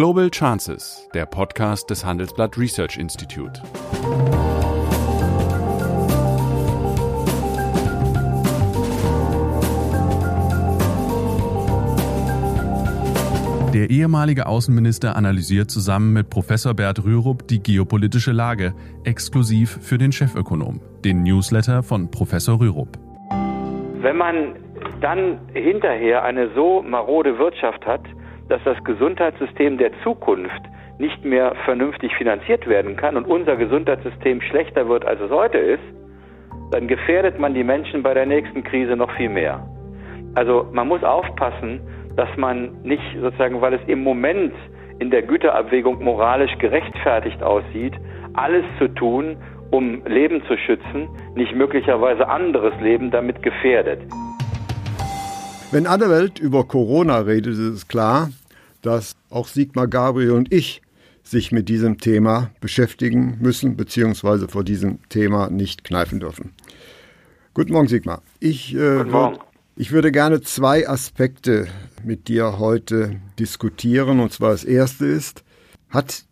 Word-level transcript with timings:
Global 0.00 0.30
Chances, 0.30 1.06
der 1.12 1.26
Podcast 1.26 1.90
des 1.90 2.06
Handelsblatt 2.06 2.56
Research 2.56 2.96
Institute. 2.96 3.60
Der 13.74 13.90
ehemalige 13.90 14.46
Außenminister 14.46 15.16
analysiert 15.16 15.70
zusammen 15.70 16.14
mit 16.14 16.30
Professor 16.30 16.72
Bert 16.72 17.04
Rürup 17.04 17.46
die 17.48 17.62
geopolitische 17.62 18.32
Lage, 18.32 18.72
exklusiv 19.04 19.80
für 19.82 19.98
den 19.98 20.12
Chefökonom, 20.12 20.80
den 21.04 21.24
Newsletter 21.24 21.82
von 21.82 22.10
Professor 22.10 22.58
Rürup. 22.58 22.98
Wenn 24.00 24.16
man 24.16 24.56
dann 25.02 25.38
hinterher 25.52 26.22
eine 26.22 26.48
so 26.54 26.80
marode 26.80 27.38
Wirtschaft 27.38 27.84
hat, 27.84 28.00
dass 28.50 28.62
das 28.64 28.82
Gesundheitssystem 28.84 29.78
der 29.78 29.92
Zukunft 30.02 30.60
nicht 30.98 31.24
mehr 31.24 31.54
vernünftig 31.64 32.14
finanziert 32.16 32.66
werden 32.68 32.96
kann 32.96 33.16
und 33.16 33.24
unser 33.24 33.56
Gesundheitssystem 33.56 34.42
schlechter 34.42 34.88
wird, 34.88 35.06
als 35.06 35.20
es 35.20 35.30
heute 35.30 35.56
ist, 35.56 35.82
dann 36.72 36.88
gefährdet 36.88 37.38
man 37.38 37.54
die 37.54 37.64
Menschen 37.64 38.02
bei 38.02 38.12
der 38.12 38.26
nächsten 38.26 38.64
Krise 38.64 38.96
noch 38.96 39.10
viel 39.12 39.28
mehr. 39.30 39.66
Also 40.34 40.66
man 40.72 40.88
muss 40.88 41.02
aufpassen, 41.02 41.80
dass 42.16 42.28
man 42.36 42.82
nicht 42.82 43.02
sozusagen, 43.20 43.60
weil 43.60 43.74
es 43.74 43.80
im 43.86 44.02
Moment 44.02 44.52
in 44.98 45.10
der 45.10 45.22
Güterabwägung 45.22 46.02
moralisch 46.02 46.56
gerechtfertigt 46.58 47.42
aussieht, 47.42 47.94
alles 48.34 48.64
zu 48.78 48.88
tun, 48.88 49.36
um 49.70 50.04
Leben 50.06 50.42
zu 50.48 50.56
schützen, 50.56 51.08
nicht 51.36 51.54
möglicherweise 51.54 52.28
anderes 52.28 52.74
Leben 52.80 53.10
damit 53.10 53.42
gefährdet. 53.42 54.00
Wenn 55.70 55.86
alle 55.86 56.10
Welt 56.10 56.40
über 56.40 56.64
Corona 56.64 57.20
redet, 57.20 57.52
ist 57.52 57.58
es 57.58 57.88
klar, 57.88 58.28
dass 58.82 59.16
auch 59.28 59.48
Sigmar 59.48 59.88
Gabriel 59.88 60.32
und 60.32 60.52
ich 60.52 60.82
sich 61.22 61.52
mit 61.52 61.68
diesem 61.68 61.98
Thema 61.98 62.50
beschäftigen 62.60 63.38
müssen, 63.40 63.76
beziehungsweise 63.76 64.48
vor 64.48 64.64
diesem 64.64 64.98
Thema 65.08 65.50
nicht 65.50 65.84
kneifen 65.84 66.20
dürfen. 66.20 66.52
Guten 67.54 67.72
Morgen, 67.72 67.88
Sigmar. 67.88 68.22
Ich, 68.38 68.74
äh, 68.74 68.98
Guten 68.98 69.10
Morgen. 69.10 69.36
Würd, 69.36 69.44
ich 69.76 69.92
würde 69.92 70.12
gerne 70.12 70.40
zwei 70.40 70.88
Aspekte 70.88 71.68
mit 72.04 72.28
dir 72.28 72.58
heute 72.58 73.20
diskutieren. 73.38 74.20
Und 74.20 74.32
zwar 74.32 74.50
das 74.50 74.64
erste 74.64 75.06
ist, 75.06 75.44
hat 75.88 76.24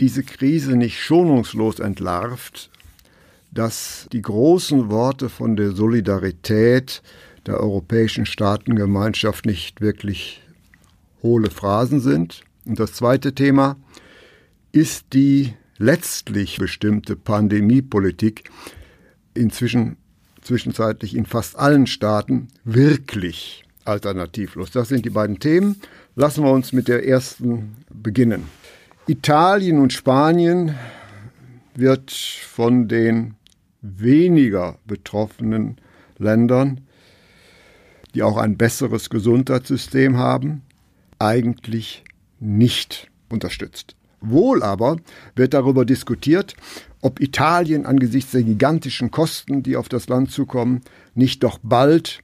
diese 0.00 0.22
Krise 0.22 0.76
nicht 0.76 1.00
schonungslos 1.00 1.78
entlarvt, 1.78 2.70
dass 3.50 4.08
die 4.12 4.22
großen 4.22 4.90
Worte 4.90 5.28
von 5.28 5.56
der 5.56 5.72
Solidarität 5.72 7.02
der 7.46 7.60
europäischen 7.60 8.26
Staatengemeinschaft 8.26 9.46
nicht 9.46 9.80
wirklich 9.80 10.42
hohle 11.26 11.50
Phrasen 11.50 12.00
sind. 12.00 12.42
Und 12.64 12.80
das 12.80 12.94
zweite 12.94 13.34
Thema 13.34 13.76
ist 14.72 15.06
die 15.12 15.54
letztlich 15.78 16.58
bestimmte 16.58 17.16
Pandemiepolitik 17.16 18.50
inzwischen 19.34 19.96
zwischenzeitlich 20.42 21.16
in 21.16 21.26
fast 21.26 21.58
allen 21.58 21.86
Staaten 21.86 22.48
wirklich 22.64 23.64
alternativlos. 23.84 24.70
Das 24.70 24.88
sind 24.88 25.04
die 25.04 25.10
beiden 25.10 25.38
Themen. 25.40 25.80
Lassen 26.14 26.44
wir 26.44 26.52
uns 26.52 26.72
mit 26.72 26.88
der 26.88 27.06
ersten 27.06 27.76
beginnen. 27.92 28.44
Italien 29.06 29.78
und 29.78 29.92
Spanien 29.92 30.74
wird 31.74 32.10
von 32.10 32.88
den 32.88 33.34
weniger 33.82 34.78
betroffenen 34.86 35.76
Ländern 36.18 36.86
die 38.16 38.22
auch 38.22 38.38
ein 38.38 38.56
besseres 38.56 39.10
Gesundheitssystem 39.10 40.16
haben, 40.16 40.62
eigentlich 41.18 42.04
nicht 42.38 43.10
unterstützt. 43.28 43.96
Wohl 44.20 44.62
aber 44.62 44.96
wird 45.34 45.54
darüber 45.54 45.84
diskutiert, 45.84 46.56
ob 47.00 47.20
Italien 47.20 47.86
angesichts 47.86 48.32
der 48.32 48.42
gigantischen 48.42 49.10
Kosten, 49.10 49.62
die 49.62 49.76
auf 49.76 49.88
das 49.88 50.08
Land 50.08 50.30
zukommen, 50.30 50.80
nicht 51.14 51.42
doch 51.44 51.58
bald 51.62 52.20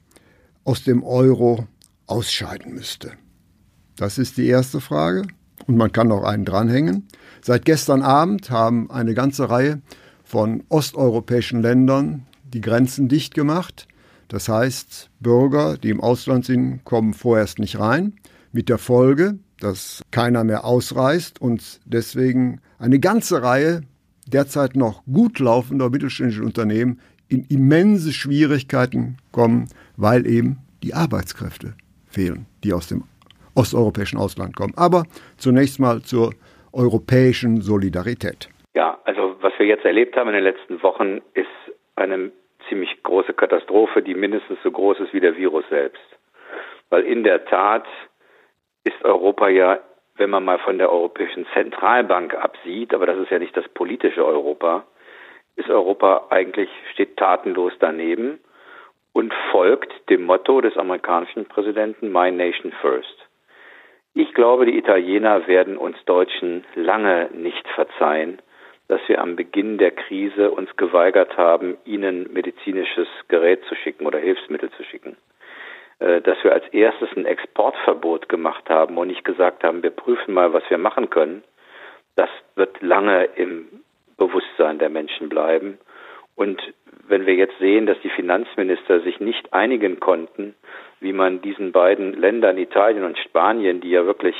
aus 0.63 0.83
dem 0.83 1.03
Euro 1.03 1.67
ausscheiden 2.07 2.73
müsste. 2.73 3.13
Das 3.95 4.17
ist 4.17 4.37
die 4.37 4.47
erste 4.47 4.81
Frage. 4.81 5.23
Und 5.67 5.77
man 5.77 5.91
kann 5.91 6.07
noch 6.07 6.23
einen 6.23 6.45
dranhängen. 6.45 7.07
Seit 7.41 7.65
gestern 7.65 8.01
Abend 8.01 8.49
haben 8.49 8.91
eine 8.91 9.13
ganze 9.13 9.49
Reihe 9.49 9.81
von 10.23 10.63
osteuropäischen 10.69 11.61
Ländern 11.61 12.25
die 12.53 12.61
Grenzen 12.61 13.07
dicht 13.07 13.33
gemacht. 13.33 13.87
Das 14.27 14.49
heißt, 14.49 15.09
Bürger, 15.19 15.77
die 15.77 15.89
im 15.89 16.01
Ausland 16.01 16.45
sind, 16.45 16.83
kommen 16.83 17.13
vorerst 17.13 17.59
nicht 17.59 17.79
rein, 17.79 18.13
mit 18.53 18.69
der 18.69 18.77
Folge, 18.77 19.39
dass 19.59 20.01
keiner 20.11 20.43
mehr 20.43 20.63
ausreist 20.63 21.41
und 21.41 21.81
deswegen 21.85 22.61
eine 22.79 22.99
ganze 22.99 23.43
Reihe 23.43 23.81
derzeit 24.27 24.75
noch 24.75 25.03
gut 25.05 25.39
laufender 25.39 25.89
mittelständischer 25.89 26.43
Unternehmen 26.43 27.01
in 27.27 27.45
immense 27.49 28.13
Schwierigkeiten 28.13 29.17
kommen, 29.31 29.67
weil 29.97 30.25
eben 30.27 30.59
die 30.83 30.93
Arbeitskräfte 30.93 31.73
fehlen, 32.07 32.45
die 32.63 32.73
aus 32.73 32.87
dem 32.87 33.03
osteuropäischen 33.55 34.19
Ausland 34.19 34.55
kommen. 34.55 34.73
Aber 34.75 35.03
zunächst 35.37 35.79
mal 35.79 36.01
zur 36.01 36.33
europäischen 36.71 37.61
Solidarität. 37.61 38.49
Ja, 38.75 38.99
also 39.05 39.35
was 39.41 39.53
wir 39.57 39.65
jetzt 39.65 39.85
erlebt 39.85 40.15
haben 40.15 40.29
in 40.29 40.35
den 40.35 40.43
letzten 40.43 40.81
Wochen 40.83 41.21
ist 41.33 41.47
eine 41.95 42.31
ziemlich 42.69 43.03
große 43.03 43.33
Katastrophe, 43.33 44.01
die 44.01 44.15
mindestens 44.15 44.57
so 44.63 44.71
groß 44.71 44.99
ist 44.99 45.13
wie 45.13 45.19
der 45.19 45.37
Virus 45.37 45.65
selbst. 45.69 46.01
Weil 46.89 47.03
in 47.03 47.23
der 47.23 47.45
Tat 47.45 47.85
ist 48.83 49.03
Europa 49.03 49.47
ja, 49.49 49.79
wenn 50.15 50.29
man 50.29 50.45
mal 50.45 50.59
von 50.59 50.77
der 50.77 50.91
Europäischen 50.91 51.45
Zentralbank 51.53 52.35
absieht, 52.35 52.93
aber 52.93 53.05
das 53.05 53.17
ist 53.17 53.31
ja 53.31 53.39
nicht 53.39 53.55
das 53.57 53.67
politische 53.69 54.25
Europa, 54.25 54.85
ist 55.55 55.69
Europa 55.69 56.27
eigentlich, 56.29 56.69
steht 56.93 57.17
tatenlos 57.17 57.73
daneben 57.79 58.39
und 59.13 59.33
folgt 59.51 59.91
dem 60.09 60.23
Motto 60.25 60.61
des 60.61 60.77
amerikanischen 60.77 61.45
Präsidenten 61.45 62.11
My 62.11 62.31
Nation 62.31 62.71
First. 62.81 63.27
Ich 64.15 64.33
glaube, 64.33 64.65
die 64.65 64.77
Italiener 64.77 65.47
werden 65.47 65.77
uns 65.77 65.97
Deutschen 66.05 66.65
lange 66.75 67.29
nicht 67.33 67.67
verzeihen, 67.69 68.39
dass 68.87 69.01
wir 69.07 69.21
am 69.21 69.35
Beginn 69.35 69.77
der 69.77 69.91
Krise 69.91 70.51
uns 70.51 70.75
geweigert 70.75 71.37
haben, 71.37 71.77
ihnen 71.85 72.31
medizinisches 72.31 73.07
Gerät 73.27 73.63
zu 73.65 73.75
schicken 73.75 74.05
oder 74.05 74.19
Hilfsmittel 74.19 74.69
zu 74.71 74.83
schicken. 74.83 75.17
Äh, 75.99 76.21
dass 76.21 76.43
wir 76.43 76.53
als 76.53 76.67
erstes 76.69 77.09
ein 77.15 77.25
Exportverbot 77.25 78.29
gemacht 78.29 78.69
haben 78.69 78.97
und 78.97 79.07
nicht 79.07 79.23
gesagt 79.23 79.63
haben, 79.63 79.83
wir 79.83 79.91
prüfen 79.91 80.33
mal, 80.33 80.53
was 80.53 80.63
wir 80.69 80.77
machen 80.77 81.09
können. 81.09 81.43
Das 82.15 82.29
wird 82.55 82.81
lange 82.81 83.25
im 83.35 83.67
Bewusstsein 84.17 84.79
der 84.79 84.89
Menschen 84.89 85.29
bleiben. 85.29 85.77
Und 86.35 86.61
wenn 87.07 87.25
wir 87.25 87.35
jetzt 87.35 87.57
sehen, 87.59 87.85
dass 87.85 87.99
die 88.01 88.09
Finanzminister 88.09 89.01
sich 89.01 89.19
nicht 89.19 89.53
einigen 89.53 89.99
konnten, 89.99 90.55
wie 90.99 91.13
man 91.13 91.41
diesen 91.41 91.71
beiden 91.71 92.13
Ländern, 92.13 92.57
Italien 92.57 93.03
und 93.03 93.17
Spanien, 93.17 93.81
die 93.81 93.91
ja 93.91 94.05
wirklich, 94.05 94.35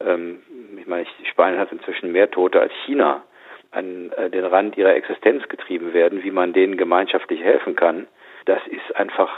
ähm, 0.00 0.40
ich 0.78 0.86
meine, 0.86 1.06
Spanien 1.30 1.58
hat 1.58 1.72
inzwischen 1.72 2.12
mehr 2.12 2.30
Tote 2.30 2.60
als 2.60 2.72
China, 2.84 3.22
an 3.70 4.12
äh, 4.12 4.28
den 4.28 4.44
Rand 4.44 4.76
ihrer 4.76 4.94
Existenz 4.94 5.48
getrieben 5.48 5.94
werden, 5.94 6.22
wie 6.22 6.30
man 6.30 6.52
denen 6.52 6.76
gemeinschaftlich 6.76 7.42
helfen 7.42 7.76
kann. 7.76 8.06
Das 8.44 8.60
ist 8.66 8.96
einfach 8.96 9.30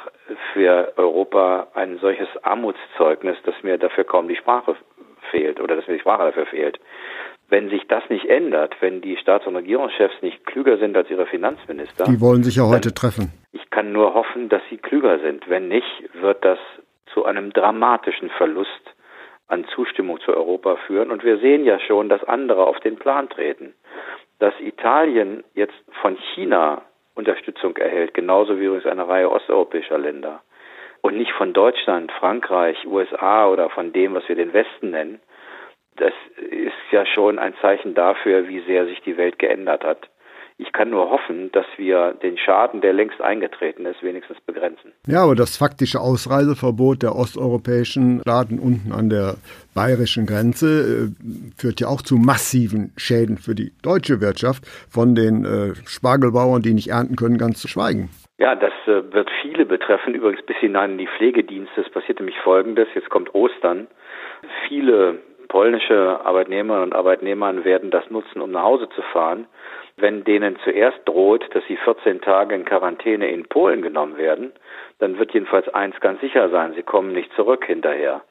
für 0.52 0.92
Europa 0.96 1.68
ein 1.74 1.98
solches 1.98 2.28
Armutszeugnis, 2.42 3.36
dass 3.44 3.54
mir 3.62 3.78
dafür 3.78 4.04
kaum 4.04 4.28
die 4.28 4.36
Sprache 4.36 4.76
fehlt 5.30 5.60
oder 5.60 5.76
dass 5.76 5.86
mir 5.86 5.94
die 5.94 6.00
Sprache 6.00 6.24
dafür 6.24 6.46
fehlt. 6.46 6.78
Wenn 7.48 7.68
sich 7.68 7.86
das 7.88 8.02
nicht 8.08 8.24
ändert, 8.26 8.74
wenn 8.80 9.02
die 9.02 9.16
Staats- 9.16 9.46
und 9.46 9.56
Regierungschefs 9.56 10.22
nicht 10.22 10.46
klüger 10.46 10.78
sind 10.78 10.96
als 10.96 11.10
ihre 11.10 11.26
Finanzminister. 11.26 12.04
Die 12.04 12.20
wollen 12.20 12.42
sich 12.42 12.56
ja 12.56 12.64
heute 12.64 12.94
treffen. 12.94 13.32
Ich 13.52 13.68
kann 13.70 13.92
nur 13.92 14.14
hoffen, 14.14 14.48
dass 14.48 14.62
sie 14.70 14.78
klüger 14.78 15.18
sind. 15.18 15.48
Wenn 15.48 15.68
nicht, 15.68 16.08
wird 16.14 16.44
das 16.44 16.58
zu 17.12 17.24
einem 17.24 17.52
dramatischen 17.52 18.30
Verlust 18.30 18.70
an 19.46 19.66
Zustimmung 19.74 20.18
zu 20.20 20.32
Europa 20.34 20.76
führen. 20.86 21.10
Und 21.10 21.22
wir 21.22 21.38
sehen 21.38 21.64
ja 21.64 21.78
schon, 21.78 22.08
dass 22.08 22.24
andere 22.24 22.66
auf 22.66 22.80
den 22.80 22.96
Plan 22.96 23.28
treten 23.28 23.74
dass 24.38 24.54
Italien 24.60 25.44
jetzt 25.54 25.74
von 26.02 26.16
China 26.34 26.82
Unterstützung 27.14 27.76
erhält, 27.76 28.14
genauso 28.14 28.58
wie 28.58 28.64
übrigens 28.64 28.86
eine 28.86 29.08
Reihe 29.08 29.30
osteuropäischer 29.30 29.98
Länder 29.98 30.42
und 31.04 31.16
nicht 31.16 31.32
von 31.32 31.52
Deutschland, 31.52 32.10
Frankreich, 32.12 32.86
USA 32.86 33.48
oder 33.48 33.68
von 33.68 33.92
dem, 33.92 34.14
was 34.14 34.26
wir 34.28 34.36
den 34.36 34.52
Westen 34.52 34.90
nennen, 34.90 35.20
das 35.96 36.14
ist 36.36 36.72
ja 36.90 37.04
schon 37.06 37.38
ein 37.38 37.54
Zeichen 37.60 37.94
dafür, 37.94 38.48
wie 38.48 38.60
sehr 38.60 38.86
sich 38.86 39.00
die 39.02 39.16
Welt 39.16 39.38
geändert 39.38 39.84
hat. 39.84 40.08
Ich 40.56 40.72
kann 40.72 40.90
nur 40.90 41.10
hoffen, 41.10 41.50
dass 41.50 41.66
wir 41.76 42.14
den 42.22 42.38
Schaden, 42.38 42.80
der 42.80 42.92
längst 42.92 43.20
eingetreten 43.20 43.86
ist, 43.86 44.02
wenigstens 44.04 44.40
begrenzen. 44.42 44.92
Ja, 45.06 45.24
aber 45.24 45.34
das 45.34 45.56
faktische 45.56 46.00
Ausreiseverbot 46.00 47.02
der 47.02 47.16
osteuropäischen 47.16 48.20
Staaten 48.20 48.60
unten 48.60 48.92
an 48.92 49.10
der 49.10 49.34
bayerischen 49.74 50.26
Grenze 50.26 51.10
äh, 51.10 51.60
führt 51.60 51.80
ja 51.80 51.88
auch 51.88 52.02
zu 52.02 52.16
massiven 52.16 52.92
Schäden 52.96 53.38
für 53.38 53.56
die 53.56 53.72
deutsche 53.82 54.20
Wirtschaft, 54.20 54.64
von 54.88 55.16
den 55.16 55.44
äh, 55.44 55.74
Spargelbauern, 55.86 56.62
die 56.62 56.74
nicht 56.74 56.90
ernten 56.90 57.16
können, 57.16 57.36
ganz 57.36 57.60
zu 57.60 57.66
schweigen. 57.66 58.10
Ja, 58.38 58.54
das 58.54 58.72
äh, 58.86 59.12
wird 59.12 59.30
viele 59.42 59.66
betreffen, 59.66 60.14
übrigens 60.14 60.42
bis 60.46 60.56
hinein 60.58 60.92
in 60.92 60.98
die 60.98 61.08
Pflegedienste. 61.18 61.80
Es 61.80 61.90
passiert 61.90 62.20
nämlich 62.20 62.38
Folgendes, 62.44 62.86
jetzt 62.94 63.10
kommt 63.10 63.34
Ostern. 63.34 63.88
Viele 64.68 65.18
polnische 65.48 66.20
Arbeitnehmerinnen 66.24 66.84
und 66.84 66.94
Arbeitnehmer 66.94 67.64
werden 67.64 67.90
das 67.90 68.08
nutzen, 68.10 68.40
um 68.40 68.50
nach 68.50 68.62
Hause 68.62 68.88
zu 68.90 69.02
fahren. 69.02 69.46
Wenn 69.96 70.24
denen 70.24 70.56
zuerst 70.64 71.00
droht, 71.04 71.44
dass 71.54 71.64
sie 71.66 71.76
14 71.76 72.20
Tage 72.20 72.54
in 72.54 72.64
Quarantäne 72.64 73.30
in 73.30 73.44
Polen 73.44 73.82
genommen 73.82 74.16
werden, 74.16 74.52
dann 74.98 75.18
wird 75.18 75.32
jedenfalls 75.32 75.68
eins 75.68 75.98
ganz 76.00 76.20
sicher 76.20 76.48
sein, 76.50 76.74
sie 76.74 76.82
kommen 76.82 77.12
nicht 77.12 77.32
zurück 77.34 77.64
hinterher. 77.64 78.22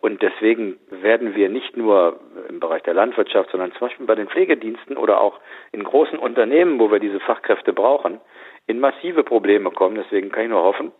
Und 0.00 0.22
deswegen 0.22 0.78
werden 0.90 1.34
wir 1.34 1.50
nicht 1.50 1.76
nur 1.76 2.20
im 2.48 2.58
Bereich 2.58 2.82
der 2.82 2.94
Landwirtschaft, 2.94 3.50
sondern 3.50 3.72
zum 3.72 3.88
Beispiel 3.88 4.06
bei 4.06 4.14
den 4.14 4.28
Pflegediensten 4.28 4.96
oder 4.96 5.20
auch 5.20 5.38
in 5.72 5.84
großen 5.84 6.18
Unternehmen, 6.18 6.80
wo 6.80 6.90
wir 6.90 7.00
diese 7.00 7.20
Fachkräfte 7.20 7.74
brauchen, 7.74 8.18
in 8.66 8.80
massive 8.80 9.24
Probleme 9.24 9.70
kommen. 9.70 9.96
Deswegen 9.96 10.30
kann 10.30 10.44
ich 10.44 10.50
nur 10.50 10.62
hoffen, 10.62 10.92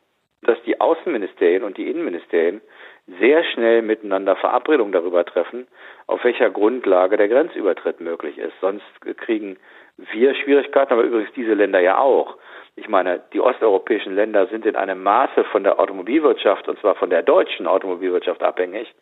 dass 0.43 0.63
die 0.65 0.81
Außenministerien 0.81 1.65
und 1.65 1.79
die 1.79 1.91
Innenministerien 1.91 2.61
sehr 3.19 3.45
schnell 3.45 3.83
miteinander 3.83 4.37
Verabredungen 4.37 4.93
darüber 4.93 5.25
treffen, 5.25 5.67
auf 6.07 6.23
welcher 6.25 6.51
Grundlage 6.51 7.17
der 7.17 7.29
Grenzübertritt 7.29 8.01
möglich 8.01 8.39
ist. 8.39 8.55
Sonst 8.61 8.85
kriegen 9.19 9.57
wir 9.97 10.35
Schwierigkeiten, 10.35 10.93
aber 10.93 11.03
übrigens 11.03 11.33
diese 11.35 11.55
Länder 11.55 11.81
ja 11.81 11.99
auch. 11.99 12.37
Ich 12.77 12.89
meine, 12.89 13.21
die 13.33 13.41
osteuropäischen 13.41 14.15
Länder 14.15 14.47
sind 14.47 14.65
in 14.65 14.77
einem 14.77 15.03
Maße 15.03 15.45
von 15.45 15.65
der 15.65 15.79
Automobilwirtschaft, 15.79 16.69
und 16.69 16.79
zwar 16.81 16.95
von 16.95 17.11
der 17.11 17.23
deutschen 17.23 17.67
Automobilwirtschaft 17.67 18.43
abhängig, 18.43 18.93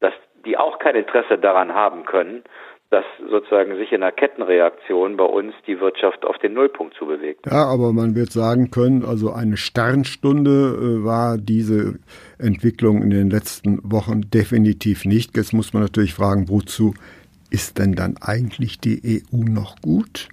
dass 0.00 0.14
die 0.44 0.56
auch 0.56 0.78
kein 0.78 0.94
Interesse 0.94 1.38
daran 1.38 1.74
haben 1.74 2.04
können, 2.04 2.44
dass 2.90 3.04
sozusagen 3.28 3.76
sich 3.76 3.90
in 3.92 4.02
einer 4.02 4.12
Kettenreaktion 4.12 5.16
bei 5.16 5.24
uns 5.24 5.54
die 5.66 5.80
Wirtschaft 5.80 6.24
auf 6.24 6.38
den 6.38 6.54
Nullpunkt 6.54 6.94
zubewegt. 6.94 7.46
Ja, 7.46 7.64
aber 7.66 7.92
man 7.92 8.14
wird 8.14 8.30
sagen 8.30 8.70
können, 8.70 9.04
also 9.04 9.32
eine 9.32 9.56
Sternstunde 9.56 10.50
äh, 10.50 11.04
war 11.04 11.36
diese 11.36 11.98
Entwicklung 12.38 13.02
in 13.02 13.10
den 13.10 13.30
letzten 13.30 13.80
Wochen 13.82 14.22
definitiv 14.30 15.04
nicht. 15.04 15.36
Jetzt 15.36 15.52
muss 15.52 15.72
man 15.72 15.82
natürlich 15.82 16.14
fragen, 16.14 16.48
wozu 16.48 16.94
ist 17.50 17.78
denn 17.78 17.94
dann 17.94 18.16
eigentlich 18.20 18.78
die 18.78 19.22
EU 19.32 19.44
noch 19.44 19.76
gut? 19.80 20.28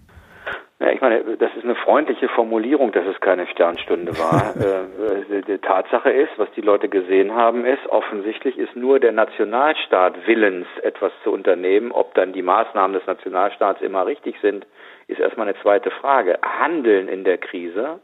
Ja, 0.83 0.91
ich 0.91 0.99
meine, 0.99 1.37
das 1.37 1.55
ist 1.55 1.63
eine 1.63 1.75
freundliche 1.75 2.27
Formulierung, 2.27 2.91
dass 2.91 3.05
es 3.07 3.17
keine 3.21 3.47
Sternstunde 3.47 4.11
war. 4.19 4.53
äh, 5.31 5.41
die 5.43 5.57
Tatsache 5.59 6.09
ist, 6.09 6.31
was 6.35 6.51
die 6.57 6.61
Leute 6.61 6.89
gesehen 6.89 7.33
haben, 7.33 7.63
ist, 7.63 7.87
offensichtlich 7.87 8.57
ist 8.57 8.75
nur 8.75 8.99
der 8.99 9.13
Nationalstaat 9.13 10.27
willens, 10.27 10.67
etwas 10.81 11.13
zu 11.23 11.31
unternehmen. 11.31 11.93
Ob 11.93 12.13
dann 12.15 12.33
die 12.33 12.41
Maßnahmen 12.41 12.97
des 12.97 13.07
Nationalstaats 13.07 13.81
immer 13.81 14.05
richtig 14.05 14.35
sind, 14.41 14.67
ist 15.07 15.21
erstmal 15.21 15.47
eine 15.47 15.57
zweite 15.61 15.89
Frage. 15.89 16.37
Handeln 16.41 17.07
in 17.07 17.23
der 17.23 17.37
Krise 17.37 18.01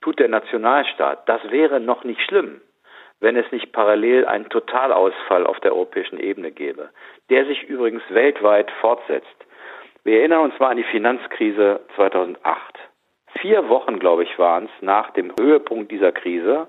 tut 0.00 0.18
der 0.18 0.28
Nationalstaat. 0.28 1.28
Das 1.28 1.48
wäre 1.52 1.78
noch 1.78 2.02
nicht 2.02 2.22
schlimm, 2.22 2.60
wenn 3.20 3.36
es 3.36 3.52
nicht 3.52 3.70
parallel 3.70 4.26
einen 4.26 4.48
Totalausfall 4.48 5.46
auf 5.46 5.60
der 5.60 5.74
europäischen 5.74 6.18
Ebene 6.18 6.50
gäbe, 6.50 6.90
der 7.30 7.46
sich 7.46 7.62
übrigens 7.68 8.02
weltweit 8.10 8.68
fortsetzt. 8.80 9.45
Wir 10.06 10.20
erinnern 10.20 10.42
uns 10.42 10.58
mal 10.60 10.68
an 10.68 10.76
die 10.76 10.84
Finanzkrise 10.84 11.80
2008. 11.96 12.38
Vier 13.40 13.68
Wochen, 13.68 13.98
glaube 13.98 14.22
ich, 14.22 14.38
waren 14.38 14.66
es 14.66 14.70
nach 14.80 15.10
dem 15.10 15.32
Höhepunkt 15.36 15.90
dieser 15.90 16.12
Krise, 16.12 16.68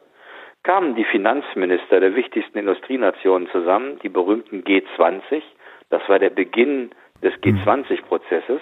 kamen 0.63 0.95
die 0.95 1.03
Finanzminister 1.03 1.99
der 1.99 2.15
wichtigsten 2.15 2.57
Industrienationen 2.57 3.47
zusammen, 3.49 3.99
die 4.01 4.09
berühmten 4.09 4.63
G20. 4.63 5.43
Das 5.91 6.01
war 6.09 6.17
der 6.17 6.31
Beginn 6.31 6.89
des 7.21 7.31
mhm. 7.45 7.59
G20-Prozesses 7.61 8.59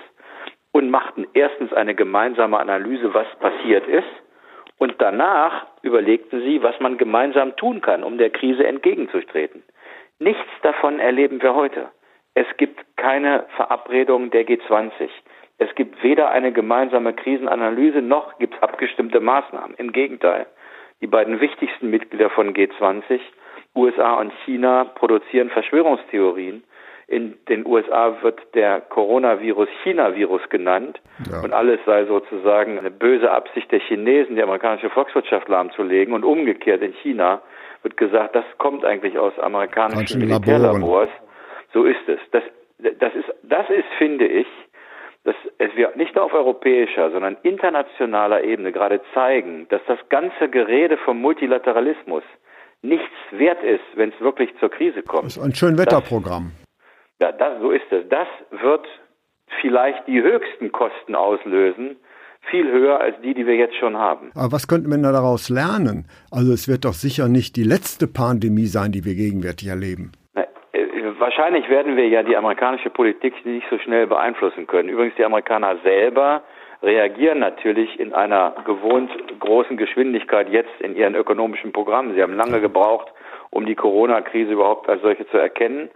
und 0.74 0.92
machten 0.92 1.26
erstens 1.34 1.72
eine 1.72 1.96
gemeinsame 1.96 2.60
Analyse, 2.60 3.14
was 3.14 3.28
passiert 3.40 3.88
ist. 3.88 4.04
Und 4.78 4.96
danach 4.98 5.68
überlegten 5.84 6.42
sie, 6.42 6.62
was 6.64 6.78
man 6.82 6.98
gemeinsam 6.98 7.56
tun 7.56 7.80
kann, 7.80 8.04
um 8.04 8.18
der 8.18 8.30
Krise 8.30 8.68
entgegenzutreten. 8.68 9.64
Nichts 10.20 10.52
davon 10.64 11.00
erleben 11.00 11.42
wir 11.42 11.56
heute. 11.56 11.92
Es 12.36 12.46
gibt 12.58 12.86
keine 12.98 13.46
Verabredung 13.56 14.30
der 14.30 14.46
G20. 14.46 15.10
Es 15.58 15.74
gibt 15.76 16.04
weder 16.04 16.30
eine 16.32 16.52
gemeinsame 16.52 17.14
Krisenanalyse 17.14 18.02
noch 18.02 18.38
gibt 18.40 18.56
es 18.56 18.62
abgestimmte 18.62 19.22
Maßnahmen. 19.22 19.76
Im 19.78 19.94
Gegenteil. 19.94 20.46
Die 21.02 21.08
beiden 21.08 21.40
wichtigsten 21.40 21.90
Mitglieder 21.90 22.30
von 22.30 22.54
G20, 22.54 23.20
USA 23.74 24.16
und 24.16 24.34
China, 24.44 24.84
produzieren 24.84 25.50
Verschwörungstheorien. 25.50 26.64
In 27.08 27.38
den 27.48 27.66
USA 27.66 28.18
wird 28.22 28.42
der 28.54 28.82
Coronavirus 28.82 29.70
China-Virus 29.84 30.42
genannt 30.50 31.00
ja. 31.32 31.42
und 31.42 31.54
alles 31.54 31.80
sei 31.86 32.06
sozusagen 32.06 32.80
eine 32.80 32.92
böse 32.92 33.32
Absicht 33.32 33.72
der 33.72 33.80
Chinesen, 33.80 34.36
die 34.36 34.44
amerikanische 34.44 34.90
Volkswirtschaft 34.90 35.48
lahmzulegen 35.48 36.14
und 36.14 36.26
umgekehrt 36.26 36.82
in 36.82 36.94
China 36.94 37.42
wird 37.84 37.96
gesagt, 37.98 38.36
das 38.36 38.46
kommt 38.58 38.84
eigentlich 38.84 39.20
aus 39.20 39.38
amerikanischen 39.40 40.20
Militärlabors. 40.20 41.10
So 41.76 41.84
ist 41.84 42.08
es. 42.08 42.20
Das, 42.32 42.44
das, 42.80 43.14
ist, 43.14 43.26
das 43.44 43.70
ist, 43.70 43.86
finde 43.98 44.26
ich, 44.26 44.48
dass 45.26 45.36
es 45.58 45.76
wir 45.76 45.92
nicht 45.98 46.16
nur 46.16 46.24
auf 46.24 46.34
europäischer, 46.34 47.12
sondern 47.12 47.36
internationaler 47.44 48.46
Ebene 48.46 48.72
gerade 48.72 49.02
zeigen, 49.14 49.68
dass 49.68 49.82
das 49.86 50.00
ganze 50.08 50.48
Gerede 50.48 50.98
vom 51.04 51.20
Multilateralismus 51.20 52.24
nichts 52.82 53.12
wert 53.32 53.62
ist, 53.62 53.84
wenn 53.96 54.14
es 54.14 54.22
wirklich 54.22 54.52
zur 54.62 54.70
Krise 54.70 55.04
kommt. 55.04 55.26
Das 55.26 55.36
ist 55.36 55.44
ein 55.44 55.54
Schönwetterprogramm. 55.54 56.54
ja, 57.22 57.34
das, 57.34 57.60
so 57.60 57.72
ist 57.72 57.92
es. 57.92 58.08
Das 58.08 58.28
wird 58.52 58.88
vielleicht 59.60 60.08
die 60.08 60.22
höchsten 60.22 60.72
Kosten 60.72 61.14
auslösen, 61.14 61.98
viel 62.50 62.72
höher 62.72 63.02
als 63.02 63.20
die, 63.22 63.34
die 63.34 63.46
wir 63.46 63.56
jetzt 63.56 63.76
schon 63.76 63.98
haben. 63.98 64.32
Aber 64.34 64.54
was 64.54 64.70
könnte 64.70 64.88
man 64.88 65.04
daraus 65.04 65.50
lernen? 65.50 66.08
Also 66.32 66.54
es 66.54 66.70
wird 66.70 66.86
doch 66.86 66.94
sicher 66.94 67.28
nicht 67.28 67.58
die 67.58 67.64
letzte 67.64 68.08
Pandemie 68.08 68.68
sein, 68.68 68.94
die 68.94 69.04
wir 69.04 69.16
gegenwärtig 69.16 69.68
erleben 69.68 70.14
wahrscheinlich 71.20 71.70
werden 71.70 71.96
wir 71.96 72.08
ja 72.08 72.24
die 72.24 72.38
amerikanische 72.38 72.90
Politik 72.90 73.46
nicht 73.46 73.68
so 73.70 73.78
schnell 73.80 74.08
beeinflussen 74.08 74.68
können. 74.68 74.90
Übrigens, 74.90 75.16
die 75.16 75.26
Amerikaner 75.26 75.78
selber 75.84 76.44
reagieren 76.82 77.40
natürlich 77.40 78.00
in 78.00 78.14
einer 78.14 78.54
gewohnt 78.66 79.12
großen 79.40 79.78
Geschwindigkeit 79.78 80.50
jetzt 80.50 80.82
in 80.82 80.96
ihren 80.96 81.16
ökonomischen 81.16 81.72
Programmen. 81.72 82.14
Sie 82.14 82.22
haben 82.22 82.36
lange 82.36 82.62
gebraucht, 82.62 83.12
um 83.50 83.66
die 83.66 83.76
Corona-Krise 83.76 84.54
überhaupt 84.54 84.90
als 84.90 85.02
solche 85.02 85.28
zu 85.28 85.38
erkennen. 85.38 85.90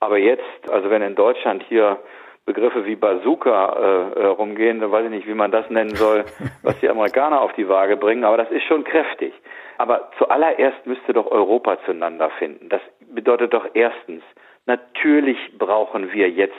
Aber 0.00 0.18
jetzt, 0.18 0.70
also 0.70 0.90
wenn 0.90 1.02
in 1.02 1.14
Deutschland 1.14 1.62
hier 1.68 1.98
Begriffe 2.44 2.86
wie 2.86 2.94
Bazooka 2.94 4.12
äh, 4.14 4.24
rumgehen, 4.26 4.80
dann 4.80 4.92
weiß 4.92 5.06
ich 5.06 5.10
nicht, 5.10 5.26
wie 5.26 5.34
man 5.34 5.50
das 5.50 5.68
nennen 5.68 5.96
soll, 5.96 6.24
was 6.62 6.78
die 6.78 6.88
Amerikaner 6.88 7.40
auf 7.40 7.52
die 7.54 7.68
Waage 7.68 7.96
bringen, 7.96 8.22
aber 8.22 8.36
das 8.36 8.50
ist 8.50 8.62
schon 8.64 8.84
kräftig. 8.84 9.34
Aber 9.78 10.10
zuallererst 10.16 10.86
müsste 10.86 11.12
doch 11.12 11.28
Europa 11.28 11.76
zueinander 11.84 12.30
finden. 12.38 12.68
Das 12.68 12.80
bedeutet 13.00 13.52
doch 13.52 13.66
erstens, 13.74 14.22
Natürlich 14.66 15.38
brauchen 15.58 16.12
wir 16.12 16.28
jetzt 16.28 16.54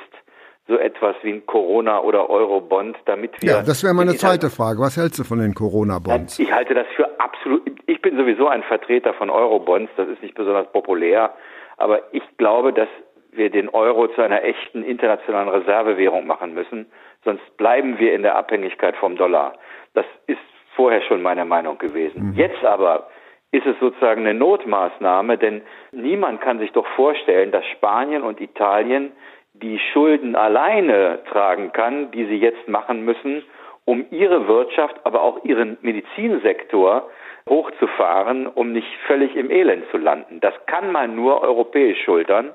so 0.67 0.77
etwas 0.77 1.15
wie 1.23 1.31
ein 1.31 1.45
Corona- 1.45 2.01
oder 2.01 2.29
Euro-Bond, 2.29 2.97
damit 3.05 3.41
wir. 3.41 3.49
Ja, 3.49 3.61
das 3.61 3.83
wäre 3.83 3.93
meine 3.93 4.15
zweite 4.15 4.49
Frage. 4.49 4.79
Was 4.79 4.97
hältst 4.97 5.19
du 5.19 5.23
von 5.23 5.39
den 5.39 5.53
Corona-Bonds? 5.53 6.39
Ich 6.39 6.51
halte 6.51 6.73
das 6.73 6.87
für 6.95 7.07
absolut. 7.19 7.63
Ich 7.85 8.01
bin 8.01 8.17
sowieso 8.17 8.47
ein 8.47 8.63
Vertreter 8.63 9.13
von 9.13 9.29
Euro-Bonds. 9.29 9.91
Das 9.95 10.09
ist 10.09 10.21
nicht 10.21 10.35
besonders 10.35 10.69
populär. 10.71 11.33
Aber 11.77 12.01
ich 12.11 12.23
glaube, 12.37 12.73
dass 12.73 12.89
wir 13.31 13.49
den 13.49 13.69
Euro 13.69 14.07
zu 14.07 14.21
einer 14.21 14.43
echten 14.43 14.83
internationalen 14.83 15.49
Reservewährung 15.49 16.27
machen 16.27 16.53
müssen. 16.53 16.87
Sonst 17.23 17.57
bleiben 17.57 17.99
wir 17.99 18.13
in 18.13 18.23
der 18.23 18.35
Abhängigkeit 18.35 18.95
vom 18.97 19.15
Dollar. 19.15 19.53
Das 19.93 20.05
ist 20.25 20.39
vorher 20.75 21.01
schon 21.03 21.21
meine 21.21 21.45
Meinung 21.45 21.77
gewesen. 21.77 22.31
Mhm. 22.31 22.33
Jetzt 22.33 22.63
aber 22.63 23.07
ist 23.51 23.65
es 23.65 23.79
sozusagen 23.79 24.21
eine 24.21 24.33
Notmaßnahme, 24.33 25.37
denn 25.37 25.61
niemand 25.91 26.41
kann 26.41 26.59
sich 26.59 26.71
doch 26.71 26.87
vorstellen, 26.95 27.51
dass 27.51 27.65
Spanien 27.67 28.23
und 28.23 28.41
Italien 28.41 29.11
die 29.53 29.79
Schulden 29.93 30.35
alleine 30.35 31.19
tragen 31.31 31.71
kann, 31.71 32.11
die 32.11 32.25
sie 32.25 32.37
jetzt 32.37 32.67
machen 32.67 33.03
müssen, 33.05 33.43
um 33.85 34.05
ihre 34.11 34.47
Wirtschaft, 34.47 34.95
aber 35.05 35.21
auch 35.21 35.43
ihren 35.45 35.77
Medizinsektor 35.81 37.09
hochzufahren, 37.49 38.47
um 38.47 38.73
nicht 38.73 38.87
völlig 39.07 39.35
im 39.35 39.49
Elend 39.49 39.85
zu 39.91 39.97
landen. 39.97 40.39
Das 40.41 40.53
kann 40.65 40.91
man 40.91 41.15
nur 41.15 41.41
europäisch 41.41 42.03
schultern. 42.03 42.53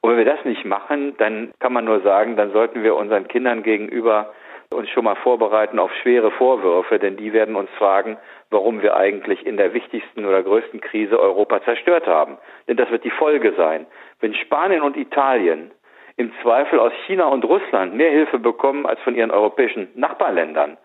Und 0.00 0.10
wenn 0.10 0.18
wir 0.18 0.24
das 0.24 0.44
nicht 0.46 0.64
machen, 0.64 1.14
dann 1.18 1.52
kann 1.58 1.74
man 1.74 1.84
nur 1.84 2.00
sagen, 2.00 2.36
dann 2.36 2.52
sollten 2.52 2.82
wir 2.82 2.96
unseren 2.96 3.28
Kindern 3.28 3.62
gegenüber 3.62 4.32
uns 4.72 4.88
schon 4.90 5.04
mal 5.04 5.16
vorbereiten 5.16 5.78
auf 5.78 5.92
schwere 6.02 6.30
Vorwürfe, 6.30 6.98
denn 6.98 7.16
die 7.16 7.32
werden 7.32 7.56
uns 7.56 7.70
fragen, 7.70 8.16
warum 8.50 8.82
wir 8.82 8.96
eigentlich 8.96 9.44
in 9.44 9.56
der 9.56 9.74
wichtigsten 9.74 10.24
oder 10.24 10.42
größten 10.42 10.80
Krise 10.80 11.18
Europa 11.18 11.62
zerstört 11.64 12.06
haben. 12.06 12.38
Denn 12.68 12.76
das 12.76 12.90
wird 12.90 13.04
die 13.04 13.10
Folge 13.10 13.52
sein. 13.56 13.86
Wenn 14.20 14.34
Spanien 14.34 14.82
und 14.82 14.96
Italien 14.96 15.72
im 16.16 16.32
Zweifel 16.42 16.78
aus 16.78 16.92
China 17.06 17.26
und 17.26 17.44
Russland 17.44 17.94
mehr 17.94 18.10
Hilfe 18.10 18.38
bekommen 18.38 18.86
als 18.86 19.00
von 19.00 19.14
ihren 19.14 19.30
europäischen 19.30 19.88
Nachbarländern, 19.94 20.76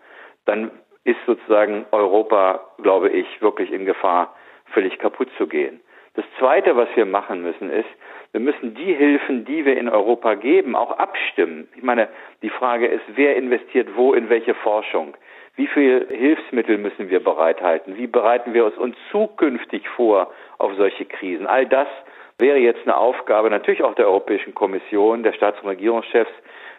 dann 0.46 0.70
ist 1.04 1.18
sozusagen 1.26 1.86
Europa, 1.92 2.60
glaube 2.82 3.10
ich, 3.10 3.40
wirklich 3.40 3.72
in 3.72 3.86
Gefahr, 3.86 4.34
völlig 4.72 4.98
kaputt 4.98 5.28
zu 5.38 5.46
gehen. 5.46 5.80
Das 6.14 6.24
Zweite, 6.38 6.76
was 6.76 6.88
wir 6.96 7.06
machen 7.06 7.42
müssen, 7.42 7.70
ist, 7.70 7.88
wir 8.36 8.42
müssen 8.42 8.74
die 8.74 8.92
Hilfen, 8.92 9.46
die 9.46 9.64
wir 9.64 9.78
in 9.78 9.88
Europa 9.88 10.34
geben, 10.34 10.76
auch 10.76 10.98
abstimmen. 10.98 11.68
Ich 11.74 11.82
meine, 11.82 12.06
die 12.42 12.50
Frage 12.50 12.86
ist, 12.86 13.02
wer 13.14 13.34
investiert 13.34 13.88
wo 13.96 14.12
in 14.12 14.28
welche 14.28 14.52
Forschung? 14.52 15.16
Wie 15.54 15.66
viel 15.66 16.06
Hilfsmittel 16.10 16.76
müssen 16.76 17.08
wir 17.08 17.24
bereithalten? 17.24 17.96
Wie 17.96 18.06
bereiten 18.06 18.52
wir 18.52 18.66
uns 18.78 18.94
zukünftig 19.10 19.88
vor 19.88 20.30
auf 20.58 20.74
solche 20.74 21.06
Krisen? 21.06 21.46
All 21.46 21.64
das 21.64 21.88
wäre 22.36 22.58
jetzt 22.58 22.82
eine 22.82 22.98
Aufgabe 22.98 23.48
natürlich 23.48 23.82
auch 23.82 23.94
der 23.94 24.06
Europäischen 24.06 24.54
Kommission, 24.54 25.22
der 25.22 25.32
Staats- 25.32 25.62
und 25.62 25.68
Regierungschefs. 25.68 26.30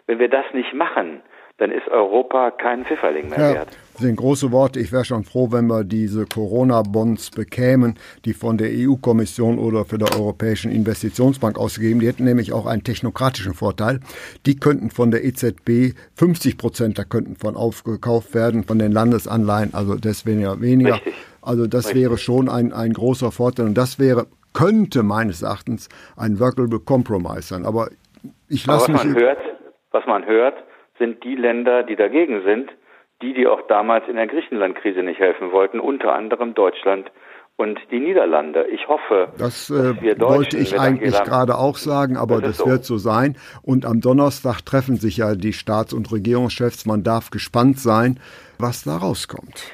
Wenn 0.06 0.20
wir 0.20 0.28
das 0.28 0.44
nicht 0.52 0.72
machen, 0.74 1.22
dann 1.58 1.72
ist 1.72 1.88
Europa 1.88 2.52
kein 2.52 2.84
Pfifferling 2.84 3.28
mehr 3.30 3.38
ja, 3.38 3.54
wert. 3.54 3.68
Das 3.94 4.02
sind 4.02 4.14
große 4.14 4.52
Worte. 4.52 4.78
Ich 4.78 4.92
wäre 4.92 5.04
schon 5.04 5.24
froh, 5.24 5.50
wenn 5.50 5.66
wir 5.66 5.82
diese 5.82 6.24
Corona-Bonds 6.24 7.32
bekämen, 7.32 7.98
die 8.24 8.32
von 8.32 8.58
der 8.58 8.70
EU-Kommission 8.70 9.58
oder 9.58 9.84
für 9.84 9.98
der 9.98 10.16
Europäischen 10.16 10.70
Investitionsbank 10.70 11.58
ausgegeben. 11.58 11.98
Die 11.98 12.06
hätten 12.06 12.24
nämlich 12.24 12.52
auch 12.52 12.66
einen 12.66 12.84
technokratischen 12.84 13.54
Vorteil. 13.54 13.98
Die 14.46 14.54
könnten 14.54 14.90
von 14.90 15.10
der 15.10 15.24
EZB 15.24 15.96
50 16.14 16.58
Prozent, 16.58 16.98
da 16.98 17.02
könnten 17.02 17.34
von 17.34 17.56
aufgekauft 17.56 18.34
werden, 18.34 18.62
von 18.62 18.78
den 18.78 18.92
Landesanleihen, 18.92 19.74
also 19.74 19.96
deswegen 19.96 20.62
weniger. 20.62 20.94
Richtig. 20.94 21.14
Also 21.42 21.66
das 21.66 21.86
Richtig. 21.86 22.02
wäre 22.02 22.18
schon 22.18 22.48
ein, 22.48 22.72
ein 22.72 22.92
großer 22.92 23.32
Vorteil. 23.32 23.66
Und 23.66 23.74
das 23.74 23.98
wäre, 23.98 24.26
könnte 24.54 25.02
meines 25.02 25.42
Erachtens 25.42 25.88
ein 26.16 26.38
workable 26.38 26.78
compromise 26.78 27.48
sein. 27.48 27.66
Aber 27.66 27.88
ich 28.48 28.64
lasse 28.64 28.92
mich... 28.92 29.02
Hört, 29.02 29.38
was 29.90 30.06
man 30.06 30.24
hört, 30.24 30.54
sind 30.98 31.24
die 31.24 31.34
Länder, 31.34 31.82
die 31.82 31.96
dagegen 31.96 32.42
sind, 32.42 32.70
die, 33.22 33.34
die 33.34 33.46
auch 33.46 33.62
damals 33.68 34.08
in 34.08 34.16
der 34.16 34.26
Griechenland-Krise 34.26 35.02
nicht 35.02 35.20
helfen 35.20 35.52
wollten, 35.52 35.80
unter 35.80 36.12
anderem 36.12 36.54
Deutschland 36.54 37.10
und 37.58 37.80
die 37.90 37.98
Niederlande. 37.98 38.66
Ich 38.68 38.86
hoffe, 38.86 39.32
das 39.36 39.68
äh, 39.68 40.20
wollte 40.20 40.56
ich 40.56 40.78
eigentlich 40.78 41.20
gerade 41.24 41.56
auch 41.56 41.76
sagen, 41.76 42.16
aber 42.16 42.40
das, 42.40 42.58
das 42.58 42.66
wird 42.66 42.84
so. 42.84 42.94
so 42.96 43.10
sein. 43.10 43.36
Und 43.62 43.84
am 43.84 44.00
Donnerstag 44.00 44.60
treffen 44.64 44.96
sich 44.96 45.16
ja 45.16 45.34
die 45.34 45.52
Staats- 45.52 45.92
und 45.92 46.10
Regierungschefs. 46.12 46.86
Man 46.86 47.02
darf 47.02 47.30
gespannt 47.30 47.78
sein, 47.78 48.20
was 48.58 48.84
da 48.84 48.96
rauskommt. 48.96 49.72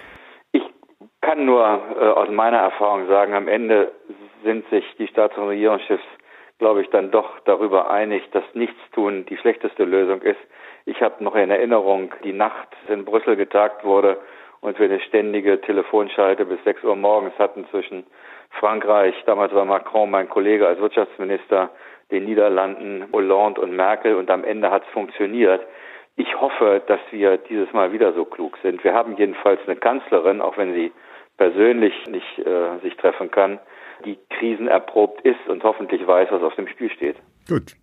Ich 0.52 0.62
kann 1.20 1.44
nur 1.44 1.62
äh, 1.62 2.08
aus 2.08 2.30
meiner 2.30 2.58
Erfahrung 2.58 3.06
sagen, 3.06 3.34
am 3.34 3.48
Ende 3.48 3.92
sind 4.44 4.64
sich 4.70 4.84
die 4.98 5.06
Staats- 5.06 5.36
und 5.36 5.48
Regierungschefs, 5.48 6.02
glaube 6.64 6.80
ich, 6.80 6.88
dann 6.88 7.10
doch 7.10 7.40
darüber 7.40 7.90
einig, 7.90 8.22
dass 8.30 8.42
Nichtstun 8.54 9.26
die 9.26 9.36
schlechteste 9.36 9.84
Lösung 9.84 10.22
ist. 10.22 10.40
Ich 10.86 11.02
habe 11.02 11.22
noch 11.22 11.34
in 11.34 11.50
Erinnerung, 11.50 12.14
die 12.24 12.32
Nacht 12.32 12.68
in 12.88 13.04
Brüssel 13.04 13.36
getagt 13.36 13.84
wurde 13.84 14.16
und 14.62 14.78
wir 14.78 14.86
eine 14.86 15.00
ständige 15.00 15.60
Telefonschalte 15.60 16.46
bis 16.46 16.64
6 16.64 16.82
Uhr 16.84 16.96
morgens 16.96 17.38
hatten 17.38 17.66
zwischen 17.70 18.06
Frankreich, 18.48 19.14
damals 19.26 19.52
war 19.52 19.66
Macron 19.66 20.10
mein 20.10 20.30
Kollege 20.30 20.66
als 20.66 20.80
Wirtschaftsminister, 20.80 21.68
den 22.10 22.24
Niederlanden, 22.24 23.08
Hollande 23.12 23.60
und 23.60 23.76
Merkel 23.76 24.14
und 24.14 24.30
am 24.30 24.42
Ende 24.42 24.70
hat 24.70 24.84
es 24.84 24.92
funktioniert. 24.94 25.60
Ich 26.16 26.40
hoffe, 26.40 26.80
dass 26.86 27.00
wir 27.10 27.36
dieses 27.36 27.70
Mal 27.74 27.92
wieder 27.92 28.14
so 28.14 28.24
klug 28.24 28.56
sind. 28.62 28.82
Wir 28.84 28.94
haben 28.94 29.18
jedenfalls 29.18 29.60
eine 29.66 29.76
Kanzlerin, 29.76 30.40
auch 30.40 30.56
wenn 30.56 30.72
sie 30.72 30.92
persönlich 31.36 31.92
nicht 32.06 32.38
äh, 32.38 32.78
sich 32.82 32.96
treffen 32.96 33.30
kann, 33.30 33.58
die 34.04 34.18
krisenerprobt 34.38 35.20
ist 35.24 35.48
und 35.48 35.62
hoffentlich 35.62 36.06
weiß, 36.06 36.28
was 36.30 36.42
auf 36.42 36.54
dem 36.56 36.68
Spiel 36.68 36.90
steht. 36.90 37.16
Gut. 37.48 37.76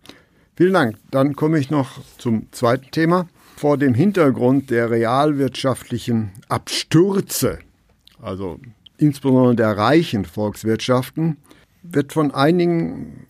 Vielen 0.54 0.74
Dank. 0.74 0.96
Dann 1.10 1.34
komme 1.34 1.58
ich 1.58 1.70
noch 1.70 2.00
zum 2.18 2.52
zweiten 2.52 2.90
Thema. 2.90 3.26
Vor 3.56 3.78
dem 3.78 3.94
Hintergrund 3.94 4.70
der 4.70 4.90
realwirtschaftlichen 4.90 6.32
Abstürze, 6.48 7.60
also 8.20 8.58
insbesondere 8.98 9.54
der 9.54 9.76
reichen 9.76 10.24
Volkswirtschaften, 10.24 11.38
wird 11.82 12.12
von 12.12 12.32
einigen 12.32 13.26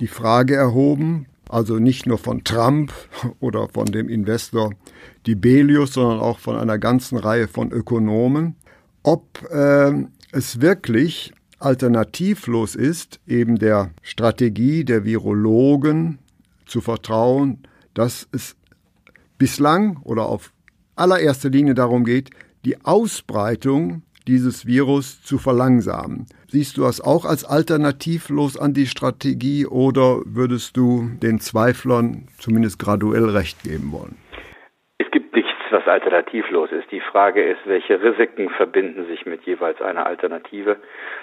die 0.00 0.06
Frage 0.06 0.54
erhoben, 0.54 1.26
also 1.48 1.78
nicht 1.78 2.06
nur 2.06 2.18
von 2.18 2.44
Trump 2.44 2.92
oder 3.40 3.68
von 3.68 3.86
dem 3.86 4.08
Investor 4.08 4.72
Dibelius, 5.26 5.94
sondern 5.94 6.20
auch 6.20 6.38
von 6.38 6.56
einer 6.56 6.78
ganzen 6.78 7.18
Reihe 7.18 7.48
von 7.48 7.72
Ökonomen, 7.72 8.56
ob 9.02 9.24
äh, 9.50 9.92
es 10.32 10.60
wirklich 10.60 11.32
alternativlos 11.60 12.74
ist, 12.74 13.20
eben 13.26 13.58
der 13.58 13.90
Strategie 14.02 14.84
der 14.84 15.04
Virologen 15.04 16.18
zu 16.66 16.80
vertrauen, 16.80 17.58
dass 17.94 18.26
es 18.32 18.56
bislang 19.38 19.98
oder 20.02 20.26
auf 20.26 20.52
allererster 20.96 21.50
Linie 21.50 21.74
darum 21.74 22.04
geht, 22.04 22.30
die 22.64 22.84
Ausbreitung 22.84 24.02
dieses 24.26 24.66
Virus 24.66 25.22
zu 25.22 25.38
verlangsamen. 25.38 26.26
Siehst 26.50 26.76
du 26.76 26.82
das 26.82 27.00
auch 27.00 27.24
als 27.24 27.44
alternativlos 27.44 28.56
an 28.56 28.74
die 28.74 28.86
Strategie 28.86 29.66
oder 29.66 30.20
würdest 30.24 30.76
du 30.76 31.10
den 31.22 31.40
Zweiflern 31.40 32.28
zumindest 32.38 32.78
graduell 32.78 33.28
recht 33.30 33.62
geben 33.62 33.92
wollen? 33.92 34.16
Was 35.72 35.86
alternativlos 35.86 36.72
ist. 36.72 36.90
Die 36.90 37.00
Frage 37.00 37.42
ist, 37.42 37.60
welche 37.64 38.02
Risiken 38.02 38.50
verbinden 38.50 39.06
sich 39.06 39.26
mit 39.26 39.42
jeweils 39.44 39.80
einer 39.80 40.06
Alternative. 40.06 40.76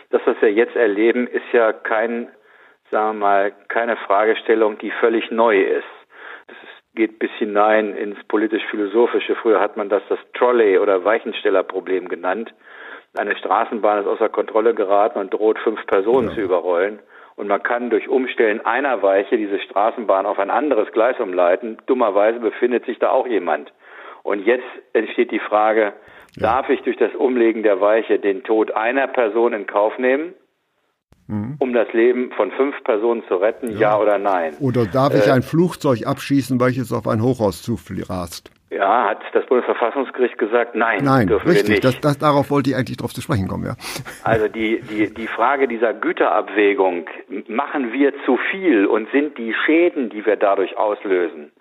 Das, 0.10 0.22
was 0.25 0.42
wir 0.42 0.51
jetzt 0.51 0.75
erleben, 0.75 1.27
ist 1.27 1.51
ja 1.51 1.74
kein 1.74 2.30
sagen 2.92 3.20
wir 3.20 3.25
mal, 3.25 3.51
keine 3.68 3.98
Fragestellung, 3.98 4.77
die 4.77 4.92
völlig 4.92 5.32
neu 5.32 5.62
ist. 5.62 5.88
Das 6.48 6.58
geht 6.96 7.20
bis 7.20 7.32
hinein 7.38 7.96
ins 7.96 8.18
politisch-philosophische. 8.27 9.36
Früher 9.36 9.60
hat 9.60 9.77
man 9.77 9.89
das 9.89 10.01
das 10.10 10.20
Trolley- 10.34 10.80
oder 10.80 11.04
Weichenstellerproblem 11.04 12.08
genannt. 12.08 12.54
Eine 13.18 13.36
Straßenbahn 13.36 14.01
ist 14.01 14.08
außer 14.08 14.30
Kontrolle 14.30 14.74
geraten 14.74 15.20
und 15.20 15.34
droht 15.34 15.60
fünf 15.60 15.86
Personen 15.88 16.30
ja. 16.30 16.36
zu 16.36 16.42
überrollen. 16.42 17.00
Und 17.36 17.48
man 17.48 17.62
kann 17.62 17.89
durch 17.89 18.10
Umstellen 18.10 18.66
einer 18.66 19.04
Weiche 19.04 19.38
diese 19.38 19.60
Straßenbahn 19.60 20.25
auf 20.25 20.39
ein 20.39 20.50
anderes 20.50 20.92
Gleis 20.92 21.20
umleiten. 21.20 21.77
Dummerweise 21.86 22.39
befindet 22.39 22.86
sich 22.86 22.98
da 22.98 23.12
auch 23.12 23.27
jemand. 23.27 23.72
Und 24.27 24.46
jetzt 24.46 24.67
entsteht 24.93 25.31
die 25.31 25.39
Frage, 25.39 25.93
darf 26.36 26.69
ich 26.69 26.81
durch 26.81 26.98
das 26.98 27.13
Umlegen 27.15 27.63
der 27.63 27.79
Weiche 27.79 28.19
den 28.19 28.43
Tod 28.43 28.72
einer 28.72 29.07
Person 29.07 29.53
in 29.53 29.65
Kauf 29.65 29.98
nehmen? 29.98 30.34
mhm. 31.27 31.55
um 31.60 31.74
das 31.74 31.91
Leben 31.93 32.31
von 32.31 32.51
fünf 32.51 32.75
Personen 32.84 33.24
zu 33.27 33.36
retten, 33.36 33.72
ja, 33.72 33.79
ja 33.79 34.00
oder 34.00 34.17
nein? 34.17 34.55
Oder 34.60 34.86
darf 34.86 35.13
ich 35.13 35.27
äh, 35.27 35.31
ein 35.31 35.43
Flugzeug 35.43 36.05
abschießen, 36.05 36.60
welches 36.60 36.91
auf 36.91 37.07
ein 37.07 37.22
Hochhaus 37.22 37.62
zurast? 37.62 38.51
Ja, 38.69 39.10
hat 39.10 39.19
das 39.31 39.46
Bundesverfassungsgericht 39.46 40.38
gesagt, 40.38 40.75
nein, 40.75 41.01
nein 41.01 41.27
dürfen 41.27 41.48
richtig, 41.48 41.67
wir 41.67 41.74
nicht. 41.75 41.86
Das, 41.86 42.00
das, 42.01 42.17
darauf 42.17 42.51
wollte 42.51 42.72
ich 42.72 42.75
eigentlich 42.75 42.98
drauf 42.98 43.13
zu 43.13 43.22
sprechen 43.22 43.48
kommen, 43.48 43.65
ja. 43.65 43.75
Also 44.24 44.50
die, 44.50 44.81
die, 44.81 45.13
die 45.13 45.27
Frage 45.27 45.69
dieser 45.69 45.93
Güterabwägung, 45.93 47.05
machen 47.48 47.93
wir 47.93 48.13
zu 48.25 48.38
viel 48.51 48.86
und 48.86 49.10
sind 49.12 49.38
die 49.38 49.53
Schäden, 49.65 50.10
die 50.10 50.25
wir 50.25 50.36
dadurch 50.36 50.77
auslösen, 50.77 51.51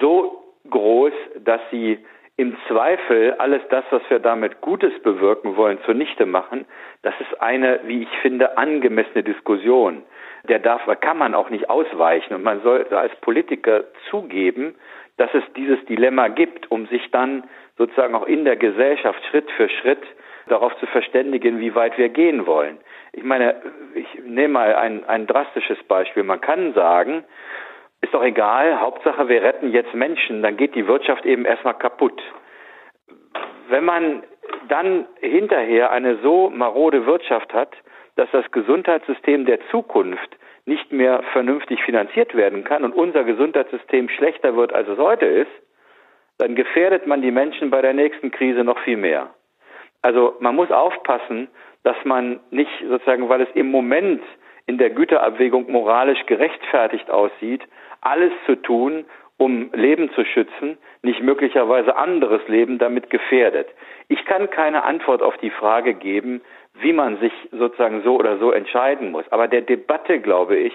so 0.00 0.47
groß, 0.70 1.12
dass 1.44 1.60
sie 1.70 1.98
im 2.36 2.56
Zweifel 2.68 3.34
alles 3.38 3.62
das, 3.68 3.84
was 3.90 4.02
wir 4.08 4.20
damit 4.20 4.60
Gutes 4.60 4.92
bewirken 5.02 5.56
wollen, 5.56 5.78
zunichte 5.84 6.24
machen, 6.24 6.66
das 7.02 7.14
ist 7.20 7.40
eine, 7.42 7.80
wie 7.84 8.02
ich 8.02 8.18
finde, 8.22 8.56
angemessene 8.56 9.24
Diskussion. 9.24 10.02
Der 10.48 10.60
darf, 10.60 10.82
kann 11.00 11.18
man 11.18 11.34
auch 11.34 11.50
nicht 11.50 11.68
ausweichen 11.68 12.34
und 12.34 12.44
man 12.44 12.62
sollte 12.62 12.96
als 12.96 13.14
Politiker 13.16 13.84
zugeben, 14.08 14.76
dass 15.16 15.34
es 15.34 15.42
dieses 15.56 15.84
Dilemma 15.86 16.28
gibt, 16.28 16.70
um 16.70 16.86
sich 16.86 17.10
dann 17.10 17.42
sozusagen 17.76 18.14
auch 18.14 18.26
in 18.26 18.44
der 18.44 18.56
Gesellschaft 18.56 19.20
Schritt 19.26 19.50
für 19.50 19.68
Schritt 19.68 20.02
darauf 20.46 20.76
zu 20.78 20.86
verständigen, 20.86 21.58
wie 21.58 21.74
weit 21.74 21.98
wir 21.98 22.08
gehen 22.08 22.46
wollen. 22.46 22.78
Ich 23.12 23.24
meine, 23.24 23.56
ich 23.94 24.06
nehme 24.24 24.54
mal 24.54 24.74
ein, 24.76 25.04
ein 25.04 25.26
drastisches 25.26 25.82
Beispiel. 25.84 26.22
Man 26.22 26.40
kann 26.40 26.72
sagen, 26.74 27.24
ist 28.00 28.14
doch 28.14 28.22
egal, 28.22 28.80
Hauptsache 28.80 29.28
wir 29.28 29.42
retten 29.42 29.72
jetzt 29.72 29.94
Menschen, 29.94 30.42
dann 30.42 30.56
geht 30.56 30.74
die 30.74 30.86
Wirtschaft 30.86 31.26
eben 31.26 31.44
erstmal 31.44 31.74
kaputt. 31.74 32.22
Wenn 33.68 33.84
man 33.84 34.22
dann 34.68 35.06
hinterher 35.20 35.90
eine 35.90 36.16
so 36.18 36.50
marode 36.50 37.06
Wirtschaft 37.06 37.52
hat, 37.52 37.76
dass 38.16 38.28
das 38.32 38.50
Gesundheitssystem 38.50 39.46
der 39.46 39.60
Zukunft 39.70 40.36
nicht 40.64 40.92
mehr 40.92 41.22
vernünftig 41.32 41.82
finanziert 41.82 42.34
werden 42.34 42.64
kann 42.64 42.84
und 42.84 42.92
unser 42.92 43.24
Gesundheitssystem 43.24 44.08
schlechter 44.10 44.56
wird, 44.56 44.72
als 44.72 44.88
es 44.88 44.98
heute 44.98 45.26
ist, 45.26 45.50
dann 46.38 46.54
gefährdet 46.54 47.06
man 47.06 47.22
die 47.22 47.30
Menschen 47.30 47.70
bei 47.70 47.82
der 47.82 47.94
nächsten 47.94 48.30
Krise 48.30 48.64
noch 48.64 48.78
viel 48.80 48.96
mehr. 48.96 49.34
Also 50.02 50.36
man 50.40 50.54
muss 50.54 50.70
aufpassen, 50.70 51.48
dass 51.82 51.96
man 52.04 52.40
nicht 52.50 52.70
sozusagen, 52.88 53.28
weil 53.28 53.40
es 53.40 53.48
im 53.54 53.70
Moment 53.70 54.22
in 54.66 54.78
der 54.78 54.90
Güterabwägung 54.90 55.70
moralisch 55.70 56.24
gerechtfertigt 56.26 57.10
aussieht, 57.10 57.62
alles 58.00 58.32
zu 58.46 58.56
tun, 58.56 59.04
um 59.36 59.70
Leben 59.72 60.10
zu 60.14 60.24
schützen, 60.24 60.78
nicht 61.02 61.22
möglicherweise 61.22 61.96
anderes 61.96 62.46
Leben 62.48 62.78
damit 62.78 63.08
gefährdet. 63.08 63.68
Ich 64.08 64.24
kann 64.24 64.50
keine 64.50 64.82
Antwort 64.82 65.22
auf 65.22 65.36
die 65.38 65.50
Frage 65.50 65.94
geben, 65.94 66.40
wie 66.80 66.92
man 66.92 67.18
sich 67.18 67.32
sozusagen 67.52 68.02
so 68.02 68.16
oder 68.16 68.38
so 68.38 68.50
entscheiden 68.50 69.12
muss. 69.12 69.24
Aber 69.30 69.48
der 69.48 69.62
Debatte, 69.62 70.20
glaube 70.20 70.56
ich, 70.56 70.72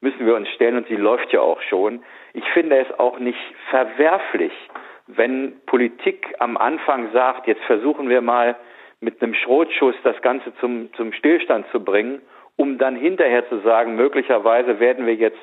müssen 0.00 0.26
wir 0.26 0.34
uns 0.34 0.48
stellen 0.50 0.76
und 0.76 0.88
sie 0.88 0.96
läuft 0.96 1.32
ja 1.32 1.40
auch 1.40 1.60
schon. 1.62 2.02
Ich 2.34 2.44
finde 2.50 2.78
es 2.78 2.98
auch 2.98 3.18
nicht 3.18 3.38
verwerflich, 3.70 4.52
wenn 5.06 5.54
Politik 5.66 6.34
am 6.38 6.56
Anfang 6.56 7.12
sagt, 7.12 7.46
jetzt 7.46 7.62
versuchen 7.64 8.08
wir 8.08 8.20
mal 8.20 8.56
mit 9.00 9.22
einem 9.22 9.34
Schrotschuss 9.34 9.94
das 10.04 10.20
Ganze 10.22 10.54
zum, 10.56 10.92
zum 10.94 11.12
Stillstand 11.12 11.66
zu 11.72 11.82
bringen, 11.82 12.20
um 12.56 12.78
dann 12.78 12.96
hinterher 12.96 13.48
zu 13.48 13.60
sagen, 13.60 13.96
möglicherweise 13.96 14.80
werden 14.80 15.06
wir 15.06 15.14
jetzt 15.14 15.40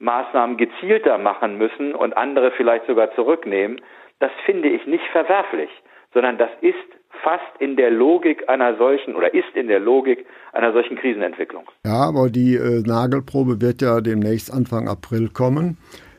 Maßnahmen 0.00 0.56
gezielter 0.56 1.18
machen 1.18 1.58
müssen 1.58 1.94
und 1.94 2.16
andere 2.16 2.50
vielleicht 2.56 2.86
sogar 2.86 3.14
zurücknehmen, 3.14 3.80
das 4.18 4.30
finde 4.44 4.68
ich 4.68 4.86
nicht 4.86 5.04
verwerflich, 5.12 5.70
sondern 6.12 6.38
das 6.38 6.50
ist 6.60 6.74
fast 7.22 7.44
in 7.58 7.76
der 7.76 7.90
Logik 7.90 8.48
einer 8.48 8.76
solchen 8.76 9.14
oder 9.14 9.32
ist 9.32 9.54
in 9.54 9.68
der 9.68 9.80
Logik 9.80 10.26
einer 10.52 10.72
solchen 10.72 10.96
Krisenentwicklung. 10.96 11.64
Ja, 11.84 12.08
aber 12.08 12.30
die 12.30 12.54
äh, 12.54 12.82
Nagelprobe 12.82 13.60
wird 13.60 13.82
ja 13.82 14.00
demnächst 14.00 14.52
Anfang 14.52 14.88
April 14.88 15.28
kommen, 15.28 15.76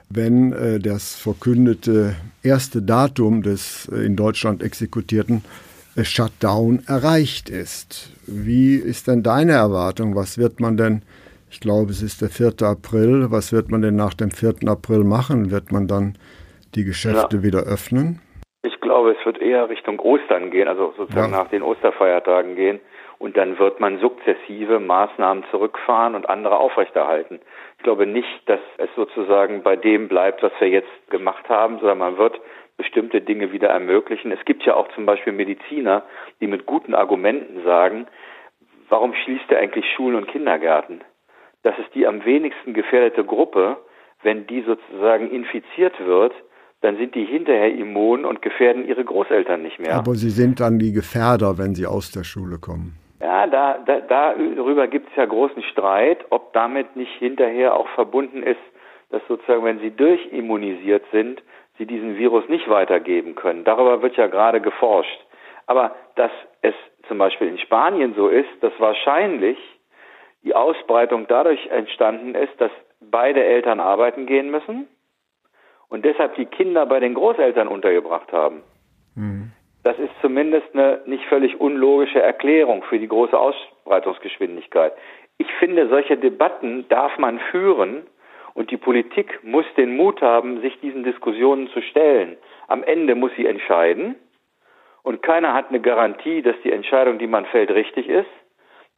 wenn 0.09 0.53
äh, 0.53 0.79
das 0.79 1.15
verkündete 1.15 2.15
erste 2.43 2.81
Datum 2.81 3.41
des 3.41 3.89
äh, 3.91 4.05
in 4.05 4.15
Deutschland 4.15 4.61
exekutierten 4.61 5.43
äh, 5.95 6.03
Shutdown 6.03 6.83
erreicht 6.87 7.49
ist. 7.49 8.11
Wie 8.27 8.75
ist 8.75 9.07
denn 9.07 9.23
deine 9.23 9.53
Erwartung? 9.53 10.15
Was 10.15 10.37
wird 10.37 10.59
man 10.59 10.77
denn, 10.77 11.01
ich 11.51 11.59
glaube, 11.59 11.91
es 11.91 12.01
ist 12.01 12.21
der 12.21 12.29
4. 12.29 12.65
April, 12.65 13.27
was 13.29 13.51
wird 13.51 13.69
man 13.69 13.81
denn 13.81 13.97
nach 13.97 14.13
dem 14.13 14.31
4. 14.31 14.69
April 14.69 15.03
machen? 15.03 15.51
Wird 15.51 15.71
man 15.71 15.85
dann 15.85 16.17
die 16.75 16.85
Geschäfte 16.85 17.37
ja. 17.37 17.43
wieder 17.43 17.63
öffnen? 17.63 18.21
Ich 18.63 18.79
glaube, 18.79 19.11
es 19.11 19.25
wird 19.25 19.41
eher 19.41 19.69
Richtung 19.69 19.99
Ostern 19.99 20.49
gehen, 20.49 20.69
also 20.69 20.93
sozusagen 20.95 21.33
ja. 21.33 21.39
nach 21.39 21.49
den 21.49 21.61
Osterfeiertagen 21.61 22.55
gehen. 22.55 22.79
Und 23.19 23.35
dann 23.35 23.59
wird 23.59 23.81
man 23.81 23.99
sukzessive 23.99 24.79
Maßnahmen 24.79 25.43
zurückfahren 25.51 26.15
und 26.15 26.29
andere 26.29 26.57
aufrechterhalten. 26.57 27.39
Ich 27.77 27.83
glaube 27.83 28.07
nicht, 28.07 28.41
dass 28.45 28.61
es 28.77 28.89
sozusagen 28.95 29.61
bei 29.61 29.75
dem 29.75 30.07
bleibt, 30.07 30.41
was 30.41 30.53
wir 30.59 30.69
jetzt 30.69 30.89
gemacht 31.09 31.49
haben, 31.49 31.79
sondern 31.79 31.97
man 31.97 32.17
wird 32.17 32.39
bestimmte 32.77 33.19
Dinge 33.19 33.51
wieder 33.51 33.67
ermöglichen. 33.67 34.31
Es 34.31 34.43
gibt 34.45 34.63
ja 34.63 34.75
auch 34.75 34.87
zum 34.95 35.05
Beispiel 35.05 35.33
Mediziner, 35.33 36.03
die 36.39 36.47
mit 36.47 36.65
guten 36.65 36.95
Argumenten 36.95 37.63
sagen, 37.63 38.07
warum 38.87 39.13
schließt 39.13 39.51
er 39.51 39.59
eigentlich 39.59 39.85
Schulen 39.93 40.15
und 40.15 40.27
Kindergärten? 40.27 41.01
Das 41.63 41.77
ist 41.77 41.93
die 41.93 42.07
am 42.07 42.25
wenigsten 42.25 42.73
gefährdete 42.73 43.23
Gruppe. 43.23 43.77
Wenn 44.23 44.47
die 44.47 44.61
sozusagen 44.61 45.31
infiziert 45.31 45.93
wird, 45.99 46.33
dann 46.81 46.97
sind 46.97 47.15
die 47.15 47.25
hinterher 47.25 47.73
immun 47.73 48.25
und 48.25 48.41
gefährden 48.41 48.87
ihre 48.87 49.03
Großeltern 49.03 49.61
nicht 49.61 49.79
mehr. 49.79 49.95
Aber 49.95 50.15
sie 50.15 50.29
sind 50.29 50.59
dann 50.59 50.79
die 50.79 50.91
Gefährder, 50.91 51.57
wenn 51.57 51.75
sie 51.75 51.85
aus 51.85 52.11
der 52.11 52.23
Schule 52.23 52.57
kommen. 52.57 52.97
Ja, 53.21 53.45
da, 53.45 53.77
da, 53.85 53.99
darüber 53.99 54.87
gibt 54.87 55.09
es 55.09 55.15
ja 55.15 55.25
großen 55.25 55.61
Streit, 55.63 56.25
ob 56.31 56.53
damit 56.53 56.95
nicht 56.95 57.13
hinterher 57.19 57.75
auch 57.75 57.87
verbunden 57.89 58.41
ist, 58.41 58.59
dass 59.11 59.21
sozusagen, 59.27 59.63
wenn 59.63 59.79
sie 59.79 59.91
durchimmunisiert 59.91 61.03
sind, 61.11 61.43
sie 61.77 61.85
diesen 61.85 62.17
Virus 62.17 62.47
nicht 62.49 62.67
weitergeben 62.67 63.35
können. 63.35 63.63
Darüber 63.63 64.01
wird 64.01 64.15
ja 64.15 64.25
gerade 64.27 64.59
geforscht. 64.59 65.19
Aber 65.67 65.95
dass 66.15 66.31
es 66.61 66.73
zum 67.07 67.19
Beispiel 67.19 67.47
in 67.47 67.59
Spanien 67.59 68.15
so 68.15 68.27
ist, 68.27 68.49
dass 68.61 68.73
wahrscheinlich 68.79 69.57
die 70.43 70.55
Ausbreitung 70.55 71.27
dadurch 71.27 71.67
entstanden 71.67 72.35
ist, 72.35 72.53
dass 72.59 72.71
beide 72.99 73.43
Eltern 73.43 73.79
arbeiten 73.79 74.25
gehen 74.25 74.49
müssen 74.49 74.87
und 75.89 76.05
deshalb 76.05 76.35
die 76.35 76.45
Kinder 76.45 76.85
bei 76.85 76.99
den 76.99 77.13
Großeltern 77.13 77.67
untergebracht 77.67 78.31
haben. 78.31 78.63
Mhm. 79.15 79.51
Das 79.83 79.97
ist 79.97 80.11
zumindest 80.21 80.67
eine 80.73 81.01
nicht 81.05 81.25
völlig 81.25 81.59
unlogische 81.59 82.21
Erklärung 82.21 82.83
für 82.83 82.99
die 82.99 83.07
große 83.07 83.37
Ausbreitungsgeschwindigkeit. 83.37 84.93
Ich 85.37 85.51
finde, 85.53 85.89
solche 85.89 86.17
Debatten 86.17 86.87
darf 86.89 87.17
man 87.17 87.39
führen 87.51 88.05
und 88.53 88.69
die 88.69 88.77
Politik 88.77 89.39
muss 89.43 89.65
den 89.75 89.95
Mut 89.95 90.21
haben, 90.21 90.61
sich 90.61 90.79
diesen 90.81 91.03
Diskussionen 91.03 91.67
zu 91.69 91.81
stellen. 91.81 92.37
Am 92.67 92.83
Ende 92.83 93.15
muss 93.15 93.31
sie 93.35 93.47
entscheiden 93.47 94.15
und 95.03 95.23
keiner 95.23 95.53
hat 95.53 95.69
eine 95.69 95.81
Garantie, 95.81 96.41
dass 96.41 96.55
die 96.63 96.71
Entscheidung, 96.71 97.17
die 97.17 97.27
man 97.27 97.45
fällt, 97.45 97.71
richtig 97.71 98.07
ist. 98.07 98.29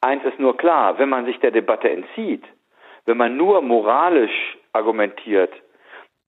Eins 0.03 0.23
ist 0.25 0.37
nur 0.37 0.57
klar, 0.57 0.99
wenn 0.99 1.07
man 1.07 1.25
sich 1.25 1.39
der 1.39 1.51
Debatte 1.51 1.89
entzieht, 1.89 2.43
wenn 3.05 3.17
man 3.17 3.37
nur 3.37 3.61
moralisch 3.61 4.57
argumentiert, 4.73 5.51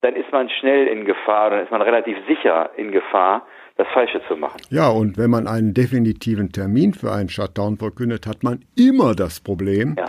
dann 0.02 0.16
ist 0.16 0.32
man 0.32 0.50
schnell 0.50 0.88
in 0.88 1.04
Gefahr, 1.04 1.50
dann 1.50 1.64
ist 1.64 1.72
man 1.72 1.82
relativ 1.82 2.18
sicher 2.28 2.70
in 2.78 2.92
Gefahr, 2.92 3.46
das 3.76 3.88
Falsche 3.90 4.22
zu 4.28 4.38
machen. 4.38 4.62
Ja, 4.70 4.88
und 4.90 5.18
wenn 5.18 5.30
man 5.30 5.48
einen 5.48 5.74
definitiven 5.74 6.52
Termin 6.52 6.94
für 6.94 7.12
einen 7.12 7.28
Shutdown 7.28 7.78
verkündet, 7.78 8.28
hat 8.28 8.44
man 8.44 8.64
immer 8.78 9.14
das 9.14 9.42
Problem, 9.42 9.96
ja. 9.98 10.06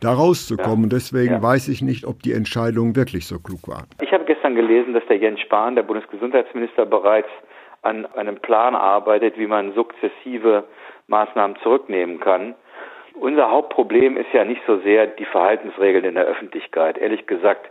da 0.00 0.12
rauszukommen. 0.14 0.84
Ja. 0.84 0.96
Deswegen 0.96 1.34
ja. 1.34 1.42
weiß 1.42 1.68
ich 1.68 1.82
nicht, 1.82 2.06
ob 2.06 2.22
die 2.22 2.32
Entscheidungen 2.32 2.96
wirklich 2.96 3.26
so 3.26 3.38
klug 3.38 3.68
waren. 3.68 3.86
Ich 4.00 4.12
habe 4.12 4.24
gestern 4.24 4.54
gelesen, 4.54 4.94
dass 4.94 5.04
der 5.08 5.18
Jens 5.18 5.40
Spahn, 5.40 5.74
der 5.74 5.82
Bundesgesundheitsminister, 5.82 6.86
bereits 6.86 7.28
an 7.82 8.06
einem 8.14 8.36
Plan 8.36 8.74
arbeitet, 8.74 9.36
wie 9.36 9.46
man 9.46 9.74
sukzessive 9.74 10.64
Maßnahmen 11.08 11.56
zurücknehmen 11.62 12.20
kann. 12.20 12.54
Unser 13.20 13.50
Hauptproblem 13.50 14.16
ist 14.16 14.32
ja 14.32 14.44
nicht 14.44 14.62
so 14.66 14.78
sehr 14.78 15.06
die 15.06 15.26
Verhaltensregeln 15.26 16.04
in 16.04 16.14
der 16.14 16.24
Öffentlichkeit. 16.24 16.96
Ehrlich 16.96 17.26
gesagt, 17.26 17.70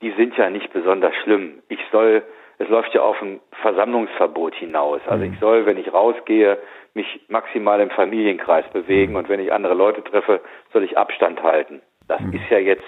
die 0.00 0.12
sind 0.12 0.34
ja 0.38 0.48
nicht 0.48 0.72
besonders 0.72 1.14
schlimm. 1.22 1.62
Ich 1.68 1.80
soll, 1.92 2.22
es 2.58 2.68
läuft 2.68 2.94
ja 2.94 3.02
auf 3.02 3.20
ein 3.20 3.40
Versammlungsverbot 3.60 4.54
hinaus. 4.54 5.02
Also 5.06 5.24
ich 5.24 5.32
mhm. 5.32 5.40
soll, 5.40 5.66
wenn 5.66 5.76
ich 5.76 5.92
rausgehe, 5.92 6.56
mich 6.94 7.20
maximal 7.28 7.80
im 7.80 7.90
Familienkreis 7.90 8.64
bewegen 8.72 9.12
mhm. 9.12 9.18
und 9.18 9.28
wenn 9.28 9.40
ich 9.40 9.52
andere 9.52 9.74
Leute 9.74 10.02
treffe, 10.02 10.40
soll 10.72 10.84
ich 10.84 10.96
Abstand 10.96 11.42
halten. 11.42 11.82
Das 12.06 12.20
mhm. 12.20 12.32
ist 12.32 12.48
ja 12.48 12.58
jetzt, 12.58 12.82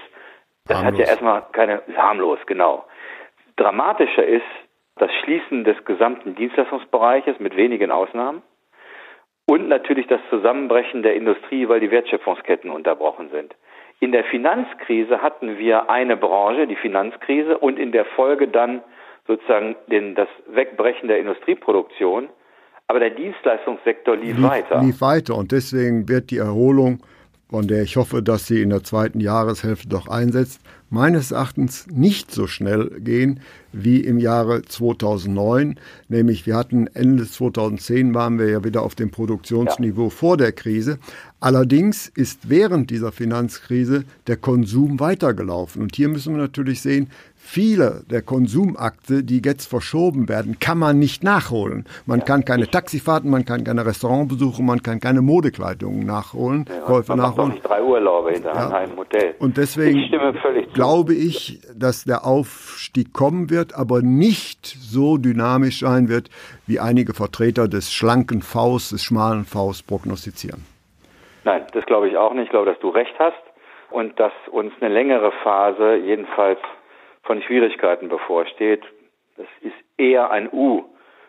das 0.67 0.79
harmlos. 0.79 0.93
hat 0.93 0.99
ja 1.01 1.11
erstmal 1.11 1.43
keine, 1.53 1.83
harmlos, 1.97 2.39
genau. 2.47 2.87
Dramatischer 3.57 4.25
ist 4.25 4.43
das 4.97 5.13
Schließen 5.23 5.65
des 5.65 5.85
gesamten 5.85 6.35
Dienstleistungsbereiches 6.35 7.39
mit 7.41 7.57
wenigen 7.57 7.91
Ausnahmen 7.91 8.43
und 9.51 9.69
natürlich 9.69 10.07
das 10.07 10.21
Zusammenbrechen 10.31 11.03
der 11.03 11.17
Industrie, 11.17 11.69
weil 11.69 11.81
die 11.81 11.91
Wertschöpfungsketten 11.91 12.71
unterbrochen 12.71 13.31
sind. 13.33 13.57
In 13.99 14.13
der 14.13 14.23
Finanzkrise 14.23 15.23
hatten 15.23 15.59
wir 15.59 15.91
eine 15.91 16.17
Branche, 16.17 16.69
die 16.69 16.77
Finanzkrise, 16.77 17.59
und 17.59 17.77
in 17.77 17.91
der 17.91 18.05
Folge 18.05 18.47
dann 18.47 18.81
sozusagen 19.27 19.75
den, 19.91 20.15
das 20.15 20.29
Wegbrechen 20.47 21.09
der 21.09 21.19
Industrieproduktion. 21.19 22.29
Aber 22.87 23.01
der 23.01 23.11
Dienstleistungssektor 23.11 24.17
lief, 24.17 24.37
lief 24.37 24.43
weiter. 24.49 24.83
Lief 24.83 25.01
weiter 25.01 25.35
und 25.37 25.51
deswegen 25.51 26.09
wird 26.09 26.31
die 26.31 26.39
Erholung, 26.39 27.01
von 27.51 27.67
der 27.67 27.83
ich 27.83 27.97
hoffe, 27.97 28.23
dass 28.23 28.47
sie 28.47 28.63
in 28.63 28.71
der 28.71 28.85
zweiten 28.85 29.19
Jahreshälfte 29.19 29.89
doch 29.89 30.07
einsetzt, 30.07 30.61
meines 30.89 31.33
Erachtens 31.33 31.87
nicht 31.89 32.33
so 32.33 32.47
schnell 32.47 33.01
gehen 33.01 33.41
wie 33.73 34.01
im 34.01 34.19
Jahre 34.19 34.63
2009. 34.63 35.79
Nämlich 36.09 36.47
wir 36.47 36.57
hatten 36.57 36.87
Ende 36.89 37.29
2010 37.29 38.15
waren 38.15 38.39
wir 38.39 38.49
ja 38.49 38.65
wieder 38.65 38.83
auf 38.83 38.95
dem 38.95 39.11
Produktionsniveau 39.11 40.05
ja. 40.05 40.11
vor 40.11 40.37
der 40.37 40.53
Krise. 40.53 40.99
Allerdings 41.41 42.09
ist 42.09 42.49
während 42.49 42.91
dieser 42.91 43.11
Finanzkrise 43.11 44.05
der 44.29 44.37
Konsum 44.37 45.01
weitergelaufen. 45.01 45.83
Und 45.83 45.97
hier 45.97 46.09
müssen 46.09 46.35
wir 46.35 46.43
natürlich 46.43 46.81
sehen, 46.83 47.09
viele 47.43 48.03
der 48.09 48.23
Konsumakte, 48.23 49.25
die 49.25 49.43
jetzt 49.45 49.67
verschoben 49.69 50.29
werden, 50.29 50.59
kann 50.61 50.79
man 50.79 50.99
nicht 50.99 51.25
nachholen. 51.25 51.85
Man 52.07 52.21
ja. 52.21 52.25
kann 52.25 52.45
keine 52.45 52.69
Taxifahrten, 52.69 53.31
man 53.31 53.45
kann 53.45 53.65
keine 53.65 53.85
Restaurantbesuche, 53.85 54.63
man 54.63 54.83
kann 54.83 55.01
keine 55.01 55.23
Modekleidungen 55.23 56.07
nachholen, 56.07 56.67
ja, 56.69 56.81
Käufe 56.87 57.17
man 57.17 57.19
nachholen. 57.19 57.53
Nicht 57.53 57.67
drei 57.67 57.83
Urlaube 57.83 58.33
hinter 58.33 58.55
ja. 58.55 58.69
einem 58.69 58.97
Hotel. 58.97 59.35
Und 59.41 59.57
deswegen 59.57 60.01
glaube 60.75 61.15
ich, 61.15 61.61
dass 61.75 62.05
der 62.05 62.25
Aufstieg 62.25 63.13
kommen 63.13 63.51
wird, 63.51 63.75
aber 63.75 64.03
nicht 64.03 64.67
so 64.67 65.17
dynamisch 65.17 65.81
sein 65.81 66.09
wird, 66.09 66.29
wie 66.67 66.79
einige 66.79 67.15
Vertreter 67.15 67.67
des 67.67 67.93
schlanken 67.93 68.43
Vs, 68.43 68.91
des 68.91 69.03
schmalen 69.03 69.45
Vs 69.45 69.83
prognostizieren. 69.83 70.65
Nein, 71.45 71.63
das 71.73 71.85
glaube 71.87 72.09
ich 72.09 72.17
auch 72.17 72.35
nicht. 72.35 72.45
Ich 72.45 72.51
glaube, 72.51 72.67
dass 72.67 72.79
du 72.81 72.91
recht 72.91 73.15
hast 73.19 73.43
und 73.91 74.21
dass 74.21 74.33
uns 74.53 74.73
eine 74.81 74.93
längere 74.93 75.33
Phase 75.43 75.97
jedenfalls 75.97 76.61
von 77.31 77.41
Schwierigkeiten 77.43 78.09
bevorsteht. 78.09 78.83
Das 79.37 79.47
ist 79.61 79.77
eher 79.97 80.33
ein 80.33 80.49
U, 80.53 80.83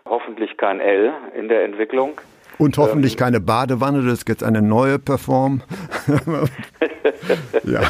hoffentlich 0.09 0.57
kein 0.57 0.79
L 0.79 1.13
in 1.37 1.47
der 1.47 1.63
Entwicklung. 1.63 2.19
Und 2.57 2.79
hoffentlich 2.79 3.13
ähm, 3.13 3.19
keine 3.19 3.39
Badewanne, 3.39 3.99
das 3.99 4.13
ist 4.13 4.27
jetzt 4.27 4.43
eine 4.43 4.63
neue 4.63 4.97
Perform. 4.97 5.61
ja. 7.65 7.81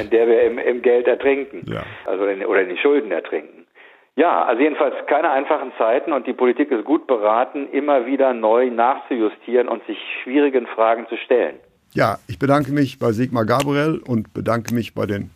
In 0.00 0.10
der 0.10 0.28
wir 0.28 0.42
im, 0.44 0.58
im 0.58 0.80
Geld 0.80 1.08
ertrinken. 1.08 1.68
Ja. 1.68 1.82
Also 2.06 2.24
in, 2.26 2.46
oder 2.46 2.62
in 2.62 2.68
die 2.68 2.78
Schulden 2.80 3.10
ertrinken. 3.10 3.66
Ja, 4.14 4.44
also 4.44 4.62
jedenfalls 4.62 4.94
keine 5.08 5.28
einfachen 5.32 5.72
Zeiten 5.76 6.12
und 6.12 6.28
die 6.28 6.34
Politik 6.34 6.70
ist 6.70 6.84
gut 6.84 7.08
beraten, 7.08 7.68
immer 7.72 8.06
wieder 8.06 8.32
neu 8.32 8.70
nachzujustieren 8.70 9.66
und 9.66 9.84
sich 9.88 9.98
schwierigen 10.22 10.68
Fragen 10.68 11.08
zu 11.08 11.16
stellen. 11.16 11.56
Ja, 11.94 12.18
ich 12.28 12.38
bedanke 12.38 12.70
mich 12.70 13.00
bei 13.00 13.10
Sigmar 13.10 13.44
Gabriel 13.44 14.00
und 14.06 14.32
bedanke 14.34 14.72
mich 14.72 14.94
bei 14.94 15.06
den 15.06 15.30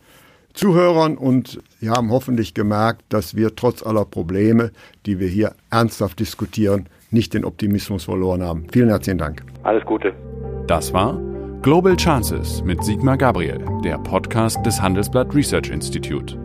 Zuhörern 0.59 1.17
und 1.17 1.61
Sie 1.81 1.89
haben 1.89 2.11
hoffentlich 2.11 2.53
gemerkt, 2.53 3.03
dass 3.11 3.37
wir 3.37 3.55
trotz 3.55 3.87
aller 3.87 4.05
Probleme, 4.05 4.73
die 5.07 5.21
wir 5.21 5.29
hier 5.29 5.55
ernsthaft 5.71 6.19
diskutieren, 6.19 6.89
nicht 7.13 7.33
den 7.33 7.45
Optimismus 7.45 8.05
verloren 8.05 8.43
haben. 8.43 8.67
Vielen 8.73 8.89
herzlichen 8.89 9.19
Dank. 9.19 9.45
Alles 9.63 9.85
Gute. 9.87 10.13
Das 10.67 10.93
war 10.93 11.17
Global 11.63 11.97
Chances 11.97 12.63
mit 12.65 12.83
Sigmar 12.83 13.17
Gabriel, 13.17 13.65
der 13.85 13.99
Podcast 13.99 14.59
des 14.67 14.83
Handelsblatt 14.83 15.33
Research 15.33 15.71
Institute. 15.71 16.37